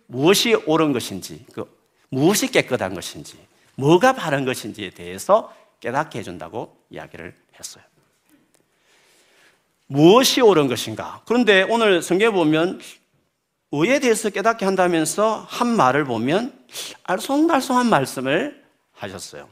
무엇이 0.08 0.54
옳은 0.54 0.92
것인지, 0.92 1.46
그 1.52 1.64
무엇이 2.08 2.50
깨끗한 2.50 2.92
것인지, 2.92 3.38
뭐가 3.76 4.14
바른 4.14 4.44
것인지에 4.44 4.90
대해서 4.90 5.54
깨닫게 5.78 6.18
해준다고 6.18 6.76
이야기를 6.94 7.34
했어요. 7.58 7.84
무엇이 9.86 10.40
옳은 10.40 10.68
것인가? 10.68 11.20
그런데 11.26 11.62
오늘 11.68 12.02
성경에 12.02 12.32
보면 12.32 12.80
의에 13.72 13.98
대해서 13.98 14.30
깨닫게 14.30 14.64
한다면서 14.64 15.46
한 15.48 15.68
말을 15.68 16.04
보면 16.04 16.52
알쏭달쏭한 17.04 17.88
말씀을 17.88 18.64
하셨어요. 18.92 19.48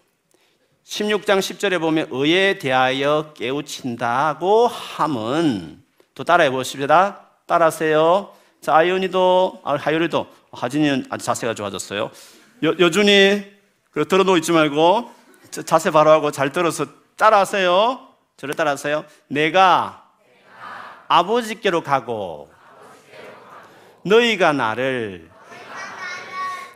16장 0.85 1.39
10절에 1.39 1.81
보면 1.81 2.09
의에 2.11 2.59
대하여 2.59 3.33
깨우친다고 3.35 4.69
함은 4.69 5.83
또 6.15 6.25
따라해 6.25 6.51
보십시다. 6.51 7.29
따라하세요. 7.47 8.35
자, 8.61 8.77
아이언이도, 8.77 9.63
아, 9.65 9.75
하율이도, 9.75 10.27
하진이는 10.53 11.07
아주 11.11 11.25
자세가 11.25 11.55
좋아졌어요. 11.55 12.11
여, 12.63 12.75
여준이, 12.79 13.45
그 13.91 14.07
들어놓 14.07 14.37
있지 14.37 14.53
말고, 14.53 15.11
자세 15.67 15.91
바로 15.91 16.11
하고 16.11 16.31
잘 16.31 16.53
들어서 16.53 16.87
따라하세요. 17.27 18.09
저를 18.37 18.57
따라하세요. 18.57 19.05
내가, 19.29 20.11
내가 20.27 21.05
아버지께로 21.07 21.85
가고, 21.85 22.51
너희가 24.05 24.53
나를 24.53 25.31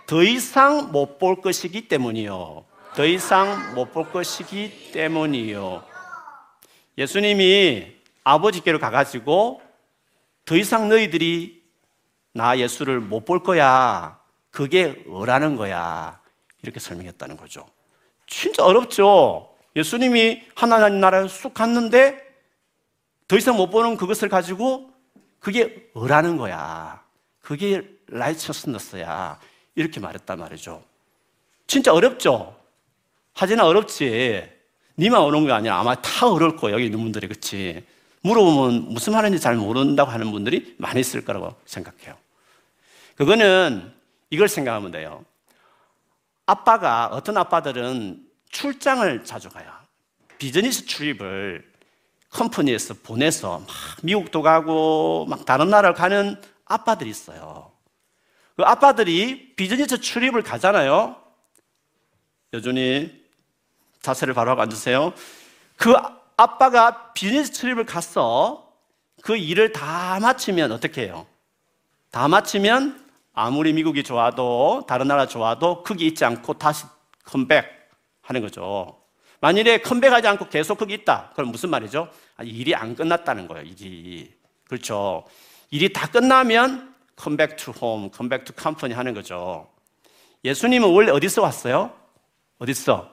더 0.07 0.23
이상 0.23 0.93
못 0.93 1.19
볼 1.19 1.41
것이기 1.41 1.89
때문이요. 1.89 2.65
더 2.95 3.05
이상 3.05 3.75
못 3.75 3.91
볼 3.91 4.13
것이기 4.13 4.93
때문이요. 4.93 5.83
예수님이 6.97 7.97
아버지께로 8.23 8.79
가가지고 8.79 9.61
더 10.45 10.57
이상 10.57 10.89
너희들이 10.89 11.61
나 12.35 12.57
예수를 12.57 13.01
못 13.01 13.25
볼 13.25 13.43
거야. 13.43 14.21
그게 14.53 15.05
어라는 15.11 15.57
거야. 15.57 16.21
이렇게 16.63 16.79
설명했다는 16.79 17.37
거죠. 17.37 17.67
진짜 18.29 18.65
어렵죠? 18.65 19.56
예수님이 19.77 20.43
하나님 20.55 21.01
나라에 21.01 21.29
쑥 21.29 21.53
갔는데 21.53 22.25
더 23.29 23.37
이상 23.37 23.57
못 23.57 23.69
보는 23.69 23.97
그것을 23.97 24.29
가지고 24.29 24.91
그게 25.39 25.91
어라는 25.95 26.39
거야. 26.39 27.05
그게 27.41 27.89
라이처스너스야. 28.09 29.39
이렇게 29.75 30.01
말했단 30.01 30.39
말이죠. 30.39 30.83
진짜 31.67 31.93
어렵죠? 31.93 32.57
하지는 33.35 33.65
어렵지. 33.65 34.49
니만 34.99 35.21
어려운 35.21 35.45
게 35.45 35.53
아니라 35.53 35.79
아마 35.79 35.95
다 35.97 36.27
어려울 36.27 36.57
거예요. 36.57 36.77
여기 36.77 36.87
있는 36.87 37.01
분들이. 37.01 37.29
그치? 37.29 37.85
물어보면 38.23 38.95
무슨 38.95 39.13
말인지 39.13 39.39
잘 39.39 39.57
모른다고 39.57 40.11
하는 40.11 40.33
분들이 40.33 40.75
많이 40.79 41.01
있을 41.01 41.25
거라고 41.25 41.55
생각해요. 41.67 42.17
그거는 43.15 43.93
이걸 44.31 44.49
생각하면 44.49 44.91
돼요. 44.91 45.25
아빠가, 46.47 47.09
어떤 47.09 47.37
아빠들은 47.37 48.26
출장을 48.51 49.25
자주 49.25 49.51
가요. 49.51 49.71
비즈니스 50.39 50.87
출입을 50.87 51.71
컴퍼니에서 52.31 52.95
보내서 53.03 53.61
막 53.61 53.69
미국도 54.03 54.43
가고 54.43 55.27
막 55.29 55.45
다른 55.47 55.71
나라를 55.71 55.95
가는 55.95 56.41
아빠들이 56.65 57.09
있어요. 57.09 57.73
그 58.57 58.63
아빠들이 58.63 59.55
비즈니스 59.55 60.01
출입을 60.01 60.43
가잖아요. 60.43 61.17
여전히 62.53 63.25
자세를 64.01 64.35
바로 64.35 64.51
하고 64.51 64.63
앉으세요. 64.63 65.13
그 65.77 65.95
아빠가 66.37 67.13
비즈니스 67.13 67.53
출입을 67.53 67.87
갔어. 67.87 68.73
그 69.23 69.37
일을 69.37 69.73
다 69.73 70.19
마치면 70.21 70.73
어떻게 70.73 71.03
해요? 71.03 71.27
다 72.11 72.29
마치면 72.29 73.05
아무리 73.35 73.73
미국이 73.73 74.03
좋아도 74.03 74.85
다른 74.87 75.09
나라 75.09 75.27
좋아도 75.27 75.83
거기 75.83 76.07
있지 76.07 76.25
않고 76.25 76.55
다시 76.55 76.85
컴백 77.25 77.76
하는 78.27 78.41
거죠. 78.41 79.01
만일에 79.41 79.79
컴백하지 79.79 80.27
않고 80.29 80.49
계속 80.49 80.79
거기 80.79 80.95
있다. 80.95 81.33
그럼 81.35 81.51
무슨 81.51 81.71
말이죠? 81.71 82.11
일이 82.43 82.75
안 82.75 82.95
끝났다는 82.95 83.47
거예요. 83.47 83.65
일이. 83.65 84.33
그렇죠. 84.69 85.25
일이 85.71 85.93
다 85.93 86.09
끝나면 86.09 86.95
come 87.15 87.36
back 87.36 87.57
to 87.57 87.71
home, 87.71 88.11
come 88.11 88.28
back 88.28 88.45
to 88.45 88.53
company 88.53 88.95
하는 88.95 89.15
거죠. 89.15 89.71
예수님은 90.45 90.89
원래 90.93 91.11
어디서 91.13 91.43
왔어요? 91.43 91.93
어디서? 92.59 93.11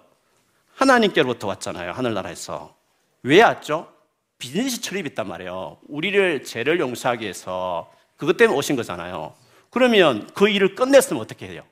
하나님께로부터 0.75 1.47
왔잖아요. 1.47 1.91
하늘나라에서. 1.91 2.75
왜 3.21 3.41
왔죠? 3.41 3.93
business 4.39 4.81
trip이 4.81 5.09
있단 5.09 5.27
말이에요. 5.27 5.77
우리를 5.87 6.43
죄를 6.43 6.79
용서하기 6.79 7.23
위해서 7.23 7.91
그것 8.17 8.37
때문에 8.37 8.57
오신 8.57 8.75
거잖아요. 8.75 9.35
그러면 9.69 10.29
그 10.33 10.49
일을 10.49 10.75
끝냈으면 10.75 11.21
어떻게 11.21 11.47
해요? 11.47 11.63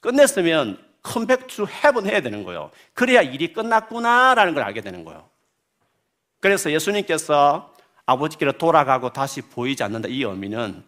끝냈으면 0.00 0.87
come 1.02 1.24
back 1.24 1.46
to 1.46 1.66
heaven 1.66 2.06
해야 2.06 2.20
되는 2.20 2.44
거예요. 2.44 2.70
그래야 2.94 3.22
일이 3.22 3.52
끝났구나라는 3.52 4.54
걸 4.54 4.62
알게 4.62 4.80
되는 4.80 5.04
거예요. 5.04 5.28
그래서 6.40 6.70
예수님께서 6.70 7.74
아버지께로 8.06 8.52
돌아가고 8.52 9.12
다시 9.12 9.42
보이지 9.42 9.82
않는다. 9.82 10.08
이 10.08 10.22
의미는 10.22 10.82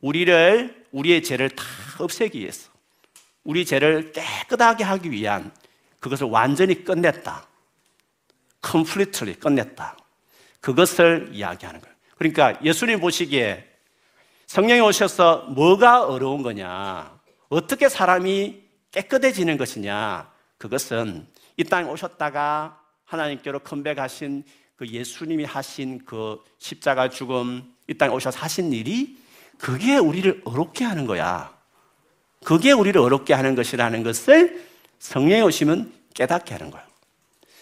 우리를, 0.00 0.86
우리의 0.92 1.22
죄를 1.22 1.50
다 1.50 1.64
없애기 1.98 2.38
위해서, 2.40 2.70
우리 3.44 3.64
죄를 3.64 4.12
깨끗하게 4.12 4.84
하기 4.84 5.10
위한 5.10 5.52
그것을 6.00 6.26
완전히 6.26 6.84
끝냈다. 6.84 7.46
completely 8.64 9.34
끝냈다. 9.38 9.96
그것을 10.60 11.30
이야기하는 11.32 11.80
거예요. 11.80 11.96
그러니까 12.16 12.58
예수님 12.62 13.00
보시기에 13.00 13.64
성령이 14.46 14.80
오셔서 14.80 15.46
뭐가 15.50 16.06
어려운 16.06 16.42
거냐? 16.42 17.18
어떻게 17.48 17.88
사람이 17.88 18.67
깨끗해지는 18.98 19.56
것이냐? 19.58 20.28
그것은 20.58 21.26
이 21.56 21.64
땅에 21.64 21.88
오셨다가 21.88 22.80
하나님께로 23.04 23.60
컴백하신 23.60 24.44
그 24.74 24.88
예수님이 24.88 25.44
하신 25.44 26.04
그 26.04 26.42
십자가 26.58 27.08
죽음, 27.08 27.62
이 27.86 27.94
땅에 27.94 28.12
오셔서 28.12 28.40
하신 28.40 28.72
일이 28.72 29.16
그게 29.56 29.96
우리를 29.96 30.42
어렵게 30.44 30.84
하는 30.84 31.06
거야. 31.06 31.56
그게 32.44 32.72
우리를 32.72 33.00
어렵게 33.00 33.34
하는 33.34 33.54
것이라는 33.54 34.02
것을 34.02 34.66
성령이 34.98 35.42
오시면 35.42 35.92
깨닫게 36.14 36.54
하는 36.54 36.70
거예요. 36.70 36.86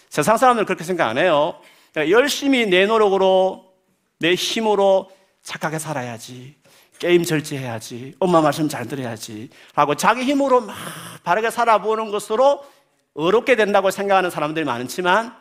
세상 0.09 0.37
사람들 0.37 0.65
그렇게 0.65 0.83
생각 0.83 1.07
안 1.07 1.17
해요. 1.17 1.59
열심히 1.95 2.65
내 2.65 2.85
노력으로, 2.85 3.73
내 4.19 4.33
힘으로 4.33 5.11
착하게 5.43 5.77
살아야지. 5.79 6.55
게임 6.99 7.23
절제해야지. 7.23 8.15
엄마 8.19 8.41
말씀 8.41 8.67
잘 8.67 8.85
들어야지. 8.87 9.49
하고 9.73 9.95
자기 9.95 10.23
힘으로 10.23 10.61
막 10.61 10.75
바르게 11.23 11.51
살아보는 11.51 12.11
것으로 12.11 12.65
어렵게 13.13 13.55
된다고 13.55 13.91
생각하는 13.91 14.29
사람들이 14.29 14.65
많지만 14.65 15.35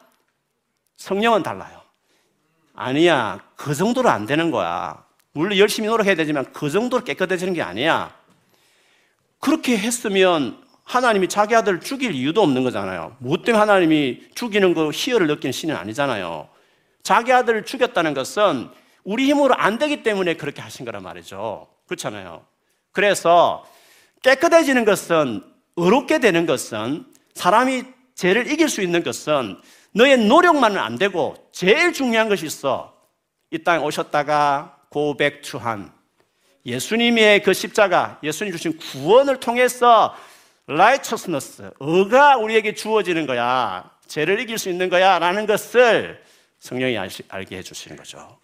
성령은 0.96 1.42
달라요. 1.42 1.82
아니야. 2.74 3.40
그 3.56 3.74
정도로 3.74 4.08
안 4.08 4.26
되는 4.26 4.50
거야. 4.50 5.04
물론 5.32 5.58
열심히 5.58 5.88
노력해야 5.88 6.14
되지만 6.14 6.52
그 6.52 6.70
정도로 6.70 7.04
깨끗해지는 7.04 7.54
게 7.54 7.62
아니야. 7.62 8.14
그렇게 9.40 9.76
했으면 9.76 10.62
하나님이 10.84 11.28
자기 11.28 11.54
아들을 11.54 11.80
죽일 11.80 12.12
이유도 12.14 12.42
없는 12.42 12.64
거잖아요. 12.64 13.16
무엇 13.18 13.44
때문에 13.44 13.58
하나님이 13.58 14.22
죽이는 14.34 14.72
거 14.72 14.90
희열을 14.92 15.26
느끼는 15.26 15.52
신은 15.52 15.74
아니잖아요. 15.74 16.48
자기 17.02 17.32
아들을 17.32 17.64
죽였다는 17.64 18.14
것은 18.14 18.70
우리 19.06 19.26
힘으로 19.30 19.54
안 19.54 19.78
되기 19.78 20.02
때문에 20.02 20.34
그렇게 20.34 20.60
하신 20.60 20.84
거란 20.84 21.02
말이죠. 21.04 21.68
그렇잖아요. 21.86 22.44
그래서 22.90 23.64
깨끗해지는 24.22 24.84
것은 24.84 25.44
어렵게 25.76 26.18
되는 26.18 26.44
것은 26.44 27.06
사람이 27.34 27.84
죄를 28.16 28.50
이길 28.50 28.68
수 28.68 28.82
있는 28.82 29.04
것은 29.04 29.60
너의 29.92 30.18
노력만은 30.18 30.78
안 30.78 30.98
되고 30.98 31.36
제일 31.52 31.92
중요한 31.92 32.28
것이 32.28 32.46
있어. 32.46 32.94
이 33.52 33.62
땅에 33.62 33.82
오셨다가 33.84 34.76
고백투한 34.88 35.92
예수님의 36.64 37.42
그 37.42 37.54
십자가, 37.54 38.18
예수님 38.24 38.52
주신 38.52 38.76
구원을 38.76 39.38
통해서 39.38 40.16
righteousness, 40.66 41.70
의가 41.78 42.38
우리에게 42.38 42.74
주어지는 42.74 43.26
거야. 43.26 43.88
죄를 44.08 44.40
이길 44.40 44.58
수 44.58 44.68
있는 44.68 44.88
거야. 44.88 45.20
라는 45.20 45.46
것을 45.46 46.24
성령이 46.58 46.98
알게 47.28 47.58
해주시는 47.58 47.96
거죠. 47.96 48.38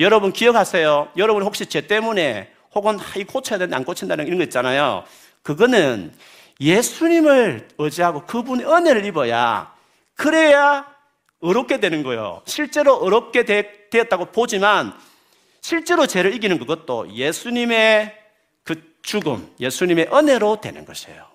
여러분 0.00 0.32
기억하세요. 0.32 1.08
여러분 1.16 1.42
혹시 1.42 1.66
죄 1.66 1.86
때문에 1.86 2.50
혹은 2.74 2.98
이 3.16 3.24
고쳐야 3.24 3.58
되는데 3.58 3.76
안 3.76 3.84
고친다는 3.84 4.26
이런 4.26 4.38
거 4.38 4.44
있잖아요. 4.44 5.04
그거는 5.42 6.12
예수님을 6.60 7.68
의지하고 7.78 8.24
그분의 8.26 8.66
은혜를 8.66 9.04
입어야 9.04 9.72
그래야 10.14 10.86
어렵게 11.40 11.80
되는 11.80 12.02
거예요. 12.02 12.42
실제로 12.46 12.94
어렵게 12.96 13.44
되, 13.44 13.88
었다고 13.94 14.26
보지만 14.26 14.94
실제로 15.60 16.06
죄를 16.06 16.34
이기는 16.34 16.58
그것도 16.58 17.12
예수님의 17.14 18.14
그 18.64 18.82
죽음, 19.02 19.54
예수님의 19.60 20.08
은혜로 20.12 20.60
되는 20.60 20.84
것이에요. 20.84 21.26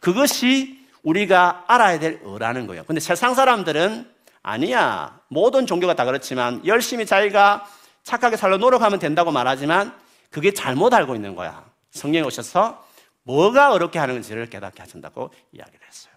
그것이 0.00 0.78
우리가 1.02 1.64
알아야 1.66 1.98
될 1.98 2.20
의라는 2.22 2.66
거예요. 2.66 2.84
근데 2.84 3.00
세상 3.00 3.34
사람들은 3.34 4.06
아니야. 4.42 5.18
모든 5.28 5.66
종교가 5.66 5.94
다 5.94 6.04
그렇지만 6.04 6.64
열심히 6.66 7.06
자기가 7.06 7.66
착하게 8.02 8.36
살려 8.36 8.56
노력하면 8.56 8.98
된다고 8.98 9.30
말하지만 9.30 9.96
그게 10.30 10.52
잘못 10.52 10.94
알고 10.94 11.14
있는 11.14 11.34
거야. 11.34 11.64
성령이 11.90 12.26
오셔서 12.26 12.86
뭐가 13.22 13.72
어렵게 13.72 13.98
하는지를 13.98 14.48
깨닫게 14.48 14.80
하신다고 14.82 15.30
이야기를 15.52 15.80
했어요. 15.86 16.14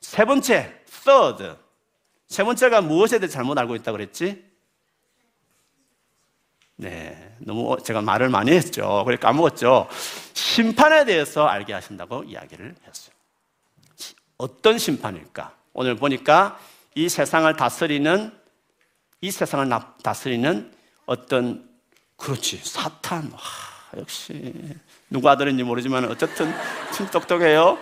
세 0.00 0.24
번째, 0.24 0.84
third. 1.04 1.56
세 2.28 2.44
번째가 2.44 2.80
무엇에 2.80 3.18
대해 3.18 3.28
잘못 3.28 3.58
알고 3.58 3.74
있다고 3.76 3.96
그랬지? 3.96 4.44
네, 6.76 7.36
너무 7.38 7.76
제가 7.82 8.00
말을 8.00 8.28
많이 8.28 8.52
했죠. 8.52 9.02
그래 9.06 9.16
까먹었죠. 9.16 9.88
심판에 10.32 11.04
대해서 11.04 11.46
알게 11.46 11.72
하신다고 11.72 12.24
이야기를 12.24 12.74
했어요. 12.86 13.14
어떤 14.36 14.78
심판일까? 14.78 15.54
오늘 15.72 15.96
보니까 15.96 16.58
이 16.94 17.08
세상을 17.08 17.54
다스리는 17.56 18.36
이 19.20 19.30
세상을 19.30 19.68
다스리는 20.02 20.72
어떤 21.06 21.68
그렇지 22.16 22.58
사탄 22.58 23.30
와, 23.32 23.38
역시 23.98 24.54
누가 25.10 25.36
들은지 25.36 25.62
모르지만 25.62 26.04
어쨌든 26.10 26.52
참 26.92 27.10
똑똑해요. 27.10 27.78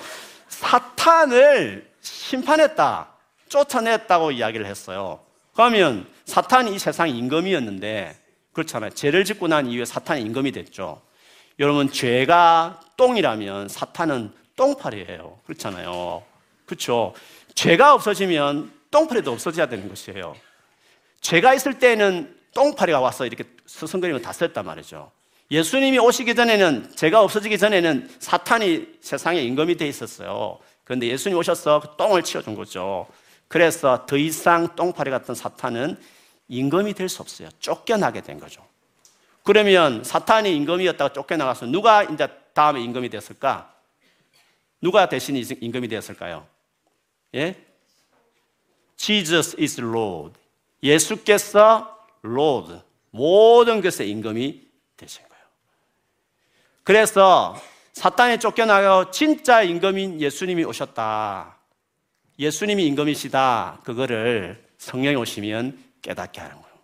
사탄을 0.48 1.90
심판했다, 2.00 3.08
쫓아냈다고 3.48 4.32
이야기를 4.32 4.66
했어요. 4.66 5.20
그러면 5.54 6.06
사탄이 6.24 6.74
이 6.74 6.78
세상 6.78 7.08
임금이었는데 7.08 8.18
그렇잖아요. 8.52 8.90
죄를 8.90 9.24
짓고 9.24 9.48
난 9.48 9.66
이후에 9.66 9.84
사탄이 9.84 10.22
임금이 10.22 10.52
됐죠. 10.52 11.02
여러분 11.58 11.90
죄가 11.90 12.80
똥이라면 12.96 13.68
사탄은 13.68 14.32
똥파리예요. 14.56 15.40
그렇잖아요. 15.44 16.22
그렇죠. 16.66 17.14
죄가 17.54 17.94
없어지면 17.94 18.72
똥파리도 18.90 19.32
없어져야 19.32 19.66
되는 19.66 19.88
것이에요. 19.88 20.34
죄가 21.20 21.54
있을 21.54 21.78
때는 21.78 22.36
똥파리가 22.54 23.00
와서 23.00 23.26
이렇게 23.26 23.44
서성거리면 23.66 24.22
다 24.22 24.32
썼단 24.32 24.64
말이죠. 24.64 25.10
예수님이 25.50 25.98
오시기 25.98 26.34
전에는 26.34 26.92
죄가 26.96 27.20
없어지기 27.22 27.58
전에는 27.58 28.10
사탄이 28.18 28.98
세상에 29.00 29.40
임금이 29.42 29.76
돼 29.76 29.86
있었어요. 29.86 30.58
그런데 30.84 31.06
예수님 31.08 31.36
오셔서 31.38 31.80
그 31.80 31.96
똥을 31.96 32.22
치워준 32.22 32.54
거죠. 32.54 33.06
그래서 33.48 34.06
더 34.06 34.16
이상 34.16 34.74
똥파리 34.74 35.10
같은 35.10 35.34
사탄은 35.34 35.98
임금이 36.48 36.94
될 36.94 37.08
수 37.08 37.22
없어요. 37.22 37.48
쫓겨나게 37.58 38.22
된 38.22 38.38
거죠. 38.40 38.66
그러면 39.42 40.04
사탄이 40.04 40.54
임금이었다가 40.56 41.12
쫓겨나가서 41.12 41.66
누가 41.66 42.02
이제 42.02 42.28
다음에 42.54 42.80
임금이 42.82 43.08
됐을까? 43.10 43.72
누가 44.80 45.08
대신 45.08 45.36
임금이 45.36 45.88
되었을까요? 45.88 46.46
예? 47.34 47.56
Jesus 48.96 49.56
is 49.60 49.80
Lord. 49.80 50.38
예수께서 50.82 52.01
Lord. 52.24 52.80
모든 53.10 53.80
것의 53.80 54.10
임금이 54.10 54.62
되신 54.96 55.22
거예요. 55.28 55.44
그래서 56.82 57.54
사탄이 57.92 58.38
쫓겨나고 58.38 59.10
진짜 59.10 59.62
임금인 59.62 60.20
예수님이 60.20 60.64
오셨다. 60.64 61.58
예수님이 62.38 62.86
임금이시다. 62.86 63.80
그거를 63.84 64.64
성령이 64.78 65.16
오시면 65.16 65.78
깨닫게 66.00 66.40
하는 66.40 66.56
거예요. 66.56 66.76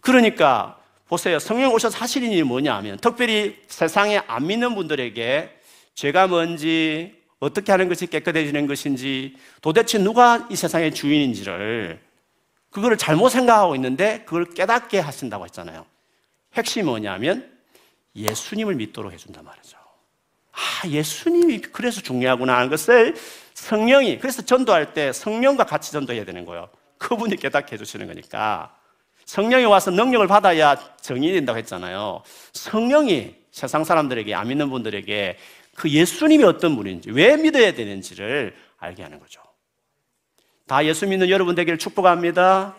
그러니까 0.00 0.80
보세요. 1.06 1.38
성령 1.38 1.72
오셔서 1.74 1.98
하시는 1.98 2.30
일이 2.30 2.42
뭐냐 2.42 2.74
하면 2.76 2.98
특별히 2.98 3.62
세상에 3.68 4.22
안 4.26 4.46
믿는 4.46 4.74
분들에게 4.74 5.50
죄가 5.94 6.26
뭔지 6.26 7.22
어떻게 7.38 7.70
하는 7.70 7.88
것이 7.88 8.06
깨끗해지는 8.06 8.66
것인지 8.66 9.36
도대체 9.60 9.98
누가 9.98 10.48
이 10.50 10.56
세상의 10.56 10.94
주인인지를 10.94 12.00
그거를 12.74 12.96
잘못 12.98 13.28
생각하고 13.28 13.76
있는데 13.76 14.24
그걸 14.24 14.46
깨닫게 14.46 14.98
하신다고 14.98 15.44
했잖아요. 15.44 15.86
핵심이 16.54 16.84
뭐냐면 16.84 17.48
예수님을 18.16 18.74
믿도록 18.74 19.12
해준단 19.12 19.44
말이죠. 19.44 19.78
아, 20.50 20.88
예수님이 20.88 21.60
그래서 21.60 22.00
중요하구나 22.00 22.56
하는 22.56 22.70
것을 22.70 23.14
성령이, 23.54 24.18
그래서 24.18 24.42
전도할 24.42 24.92
때 24.92 25.12
성령과 25.12 25.64
같이 25.64 25.92
전도해야 25.92 26.24
되는 26.24 26.44
거예요. 26.44 26.68
그분이 26.98 27.36
깨닫게 27.36 27.74
해주시는 27.74 28.08
거니까. 28.08 28.76
성령이 29.24 29.66
와서 29.66 29.92
능력을 29.92 30.26
받아야 30.26 30.74
정인이 31.00 31.32
된다고 31.32 31.56
했잖아요. 31.58 32.24
성령이 32.54 33.36
세상 33.52 33.84
사람들에게, 33.84 34.34
안 34.34 34.48
믿는 34.48 34.68
분들에게 34.70 35.38
그 35.76 35.88
예수님이 35.88 36.42
어떤 36.42 36.74
분인지, 36.74 37.12
왜 37.12 37.36
믿어야 37.36 37.72
되는지를 37.72 38.56
알게 38.78 39.04
하는 39.04 39.20
거죠. 39.20 39.40
다 40.66 40.84
예수 40.86 41.06
믿는 41.06 41.28
여러분 41.28 41.54
되기를 41.54 41.78
축복합니다. 41.78 42.74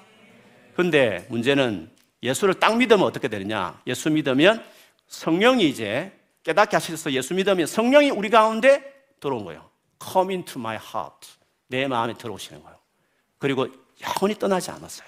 근데 0.76 1.26
문제는 1.30 1.90
예수를 2.24 2.56
딱 2.56 2.78
믿으면 2.78 3.06
어떻게 3.06 3.28
되느냐? 3.28 3.80
예수 3.86 4.10
믿으면 4.10 4.64
성령이 5.08 5.70
이제 5.70 6.12
깨닫게 6.44 6.76
하셔서 6.76 7.12
예수 7.12 7.36
믿으면 7.36 7.68
성령이 7.68 8.10
우리 8.10 8.30
가운데 8.30 8.84
들어온 9.20 9.46
거예요. 9.46 9.70
Come 10.04 10.34
into 10.34 10.60
my 10.60 10.78
heart. 10.78 11.28
내 11.68 11.88
마음에 11.88 12.14
들어오시는 12.16 12.64
거예요. 12.64 12.78
그리고 13.38 13.68
영원히 14.02 14.38
떠나지 14.38 14.72
않았어요. 14.72 15.08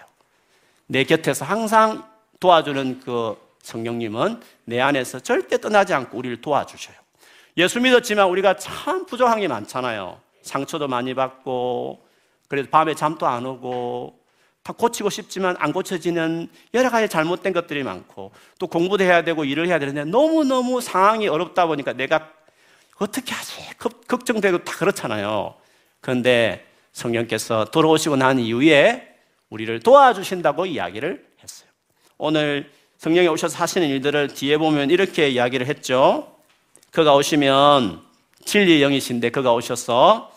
내 0.86 1.04
곁에서 1.04 1.46
항상 1.46 2.08
도와주는 2.40 3.02
그 3.02 3.36
성령님은 3.64 4.42
내 4.66 4.80
안에서 4.80 5.20
절대 5.20 5.60
떠나지 5.60 5.94
않고 5.94 6.18
우리를 6.18 6.42
도와주셔요. 6.42 6.96
예수 7.58 7.80
믿었지만 7.80 8.30
우리가 8.30 8.56
참 8.58 9.06
부족한 9.08 9.40
게 9.40 9.48
많잖아요. 9.48 10.22
상처도 10.44 10.88
많이 10.88 11.14
받고, 11.16 12.07
그래서 12.48 12.70
밤에 12.70 12.96
잠도 12.96 13.28
안 13.28 13.46
오고, 13.46 14.20
다 14.64 14.74
고치고 14.74 15.10
싶지만 15.10 15.56
안 15.60 15.72
고쳐지는 15.72 16.50
여러 16.74 16.90
가지 16.90 17.08
잘못된 17.08 17.54
것들이 17.54 17.84
많고, 17.84 18.32
또 18.60 18.68
공부도 18.68 19.04
해야 19.04 19.24
되고 19.24 19.46
일을 19.46 19.68
해야 19.68 19.80
되는데 19.80 20.04
너무너무 20.04 20.82
상황이 20.82 21.28
어렵다 21.28 21.68
보니까 21.68 21.94
내가 21.94 22.32
어떻게 22.98 23.34
하지? 23.34 23.62
걱정되고 24.08 24.64
다 24.64 24.74
그렇잖아요. 24.78 25.56
그런데 26.02 26.66
성령께서 26.94 27.66
돌아오시고 27.66 28.16
난 28.16 28.40
이후에 28.40 29.16
우리를 29.50 29.80
도와주신다고 29.82 30.66
이야기를 30.66 31.26
했어요. 31.42 31.70
오늘 32.18 32.72
성령이 32.98 33.28
오셔서 33.28 33.58
하시는 33.58 33.88
일들을 33.88 34.30
뒤에 34.30 34.58
보면 34.58 34.90
이렇게 34.90 35.30
이야기를 35.30 35.68
했죠. 35.68 36.36
그가 36.92 37.14
오시면 37.16 38.02
진리의 38.44 38.82
영이신데 38.82 39.30
그가 39.30 39.54
오셔서 39.54 40.32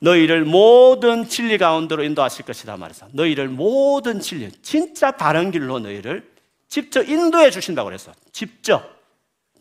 너희를 0.00 0.44
모든 0.44 1.28
진리 1.28 1.58
가운데로 1.58 2.02
인도하실 2.04 2.44
것이다 2.44 2.76
말해서 2.76 3.08
너희를 3.12 3.48
모든 3.48 4.20
진리, 4.20 4.50
진짜 4.62 5.12
바른 5.12 5.50
길로 5.50 5.78
너희를 5.78 6.30
직접 6.68 7.08
인도해 7.08 7.50
주신다고 7.50 7.86
그래서 7.86 8.12
직접 8.32 9.00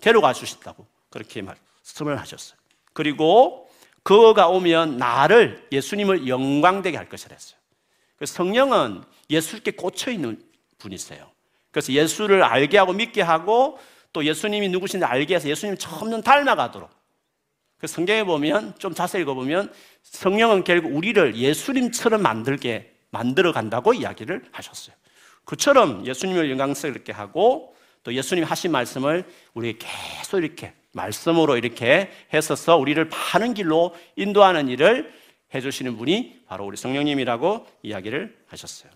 데려가 0.02 0.34
주신다고 0.34 0.86
그렇게 1.10 1.41
말씀을 1.41 2.19
하셨어요. 2.19 2.58
그리고 2.93 3.69
그가 4.04 4.50
오면 4.50 4.98
나를 4.98 5.67
예수님을 5.72 6.28
영광되게 6.28 6.98
할 6.98 7.08
것이라 7.08 7.34
했어요. 7.34 7.58
그래서 8.17 8.34
성령은 8.34 9.04
예수께 9.30 9.72
꽂혀 9.72 10.12
있는 10.12 10.41
분이세요. 10.78 11.30
그래서 11.72 11.93
예수를 11.93 12.43
알게 12.43 12.78
하고 12.78 12.93
믿게 12.93 13.22
하고 13.22 13.80
또 14.12 14.26
예수님이 14.26 14.69
누구신지 14.69 15.06
알게 15.06 15.36
해서 15.36 15.50
예수님 15.50 15.78
점점 15.78 16.22
닮아가도록. 16.22 16.89
그 17.84 17.88
성경에 17.88 18.24
보면 18.24 18.76
좀 18.80 18.93
자세히 18.93 19.24
읽어보면 19.24 19.69
성령은 20.04 20.63
결국 20.63 20.96
우리를 20.96 21.36
예수님처럼 21.36 22.22
만들게 22.22 22.93
만들어 23.10 23.52
간다고 23.52 23.93
이야기를 23.93 24.41
하셨어요. 24.54 24.96
그처럼 25.43 26.08
예수님을 26.08 26.50
영광스럽게 26.50 27.12
하고 27.12 27.76
또 28.04 28.13
예수님 28.13 28.46
하신 28.46 28.72
말씀을 28.72 29.26
우리에게 29.54 29.80
계속 29.82 30.39
이렇게 30.39 30.72
말씀으로 30.93 31.58
이렇게 31.58 32.10
했어서 32.34 32.78
우리를 32.78 33.10
바른 33.10 33.54
길로 33.54 33.93
인도하는 34.15 34.69
일을 34.69 35.12
해주시는 35.54 35.98
분이 35.98 36.43
바로 36.48 36.65
우리 36.65 36.78
성령님이라고 36.78 37.67
이야기를 37.84 38.34
하셨어요. 38.48 38.93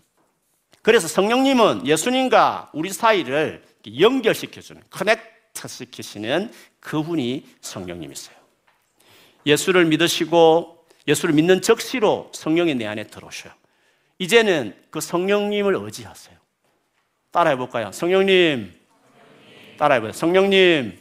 그래서 0.81 1.09
성령님은 1.09 1.85
예수님과 1.85 2.71
우리 2.71 2.93
사이를 2.93 3.65
연결시켜주는, 3.99 4.81
커넥트 4.89 5.67
시키시는 5.67 6.53
그분이 6.79 7.45
성령님이세요. 7.59 8.36
예수를 9.47 9.85
믿으시고 9.85 10.85
예수를 11.07 11.33
믿는 11.33 11.61
적시로 11.61 12.29
성령이 12.33 12.75
내 12.75 12.85
안에 12.85 13.05
들어오셔요. 13.05 13.53
이제는 14.19 14.75
그 14.89 14.99
성령님을 14.99 15.75
의지하세요. 15.75 16.37
따라해 17.31 17.55
볼까요? 17.55 17.91
성령님. 17.91 18.73
따라해 19.77 20.01
보세요. 20.01 20.13
성령님. 20.13 20.99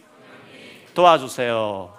도와주세요. 0.94 1.92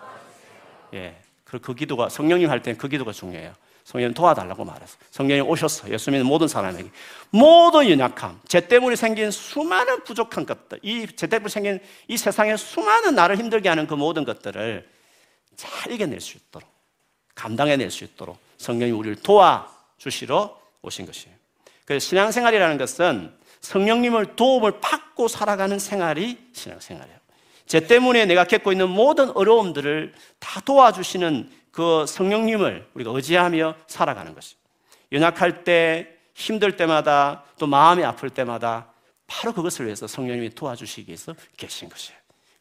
예. 0.94 1.16
그, 1.44 1.60
그 1.60 1.76
기도가, 1.76 2.10
성령님 2.10 2.50
할 2.50 2.62
때는 2.62 2.78
그 2.78 2.88
기도가 2.88 3.12
중요해요. 3.12 3.54
성령 3.84 4.14
도와달라고 4.14 4.66
말했어. 4.66 4.98
성령이 5.12 5.42
오셨어. 5.42 5.90
예수 5.90 6.12
믿는 6.12 6.26
모든 6.26 6.48
사람에게. 6.48 6.90
모든 7.30 7.90
연약함, 7.90 8.42
죄 8.48 8.68
때문에 8.68 8.96
생긴 8.96 9.32
수많은 9.32 10.04
부족한 10.04 10.46
것들, 10.46 10.80
이죄 10.82 11.28
때문에 11.28 11.50
생긴 11.50 11.80
이 12.08 12.18
세상에 12.18 12.58
수많은 12.58 13.16
나를 13.16 13.38
힘들게 13.38 13.70
하는 13.70 13.88
그 13.88 13.94
모든 13.94 14.26
것들을 14.26 14.97
잘 15.58 15.92
이겨낼 15.92 16.22
수 16.22 16.38
있도록, 16.38 16.70
감당해낼 17.36 17.92
수 17.92 18.04
있도록 18.06 18.38
성령이 18.58 18.92
우리를 18.94 19.18
도와주시러 19.18 20.58
오신 20.84 21.06
것이에요. 21.06 21.36
그래서 21.86 22.08
신앙생활이라는 22.08 22.78
것은 22.78 23.34
성령님을 23.62 24.36
도움을 24.36 24.80
받고 24.80 25.28
살아가는 25.28 25.78
생활이 25.80 26.38
신앙생활이에요. 26.54 27.18
제 27.66 27.82
때문에 27.82 28.26
내가 28.26 28.46
겪고 28.46 28.72
있는 28.72 28.90
모든 28.90 29.30
어려움들을 29.32 30.14
다 30.40 30.62
도와주시는 30.62 31.52
그 31.72 32.06
성령님을 32.08 32.90
우리가 32.94 33.12
의지하며 33.12 33.76
살아가는 33.88 34.34
것입니다. 34.34 34.68
연약할 35.12 35.64
때, 35.64 36.08
힘들 36.34 36.78
때마다, 36.78 37.44
또 37.58 37.68
마음이 37.68 38.04
아플 38.04 38.30
때마다 38.30 38.92
바로 39.26 39.54
그것을 39.54 39.86
위해서 39.86 40.08
성령님이 40.08 40.52
도와주시기 40.52 41.10
위해서 41.10 41.36
계신 41.58 41.90
것이에요. 41.90 42.17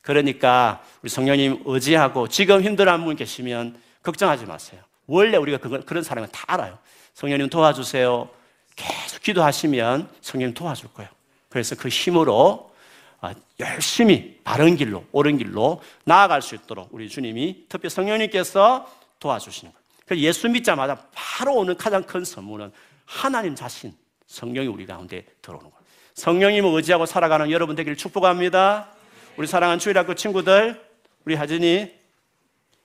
그러니까 0.07 0.85
우리 1.03 1.11
성령님 1.11 1.65
의지하고 1.67 2.29
지금 2.29 2.63
힘들어하는 2.63 3.05
분 3.05 3.17
계시면 3.17 3.77
걱정하지 4.05 4.47
마세요. 4.47 4.81
원래 5.09 5.37
우리가 5.37 5.59
그건, 5.59 5.85
그런 5.85 6.05
사람은 6.05 6.29
다 6.31 6.45
알아요. 6.47 6.79
성령님 7.15 7.51
도와주세요. 7.51 8.29
계속 8.77 9.23
기도하시면 9.23 10.09
성령님 10.21 10.55
도와줄 10.55 10.93
거예요. 10.93 11.11
그래서 11.49 11.75
그 11.75 11.89
힘으로 11.89 12.73
아, 13.21 13.35
열심히 13.59 14.39
바른 14.45 14.77
길로, 14.77 15.05
옳은 15.11 15.39
길로 15.39 15.83
나아갈 16.05 16.41
수 16.41 16.55
있도록 16.55 16.89
우리 16.93 17.09
주님이 17.09 17.65
특히 17.69 17.91
성령님께서 17.91 18.89
도와주시는 19.19 19.73
거예요. 19.73 19.85
그래서 20.05 20.23
예수 20.23 20.49
믿자마자 20.49 21.05
바로 21.13 21.57
오는 21.57 21.77
가장 21.77 22.05
큰 22.05 22.25
선물은 22.25 22.71
하나님 23.07 23.57
자신, 23.57 23.93
성령이 24.29 24.69
우리 24.69 24.87
가운데 24.87 25.25
들어오는 25.43 25.69
거예요. 25.69 25.85
성령님을 26.15 26.71
의지하고 26.77 27.07
살아가는 27.07 27.51
여러분 27.51 27.75
되기를 27.75 27.97
축복합니다. 27.97 28.93
우리 29.37 29.47
사랑하는 29.47 29.79
주일학교 29.79 30.15
친구들, 30.15 30.81
우리 31.25 31.35
하진이 31.35 31.93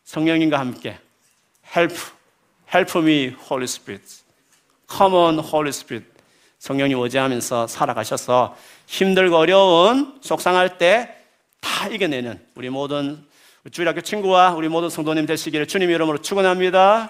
성령님과 0.03 0.59
함께 0.59 0.97
help, 1.75 1.95
help 2.73 2.99
me, 2.99 3.35
Holy 3.49 3.63
Spirit. 3.63 4.23
Come 4.89 5.15
on, 5.15 5.39
Holy 5.39 5.69
Spirit. 5.69 6.09
성령님 6.59 6.99
의지하면서 6.99 7.67
살아가셔서 7.67 8.55
힘들고 8.87 9.37
어려운 9.37 10.19
속상할 10.21 10.77
때 10.77 11.21
다 11.61 11.87
이겨내는 11.87 12.39
우리 12.55 12.69
모든 12.69 13.23
주일학교 13.71 14.01
친구와 14.01 14.53
우리 14.53 14.67
모든 14.67 14.89
성도님 14.89 15.25
되시기를 15.27 15.67
주님 15.67 15.89
이름으로 15.89 16.17
축원합니다. 16.17 17.09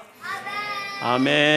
아멘. 1.01 1.51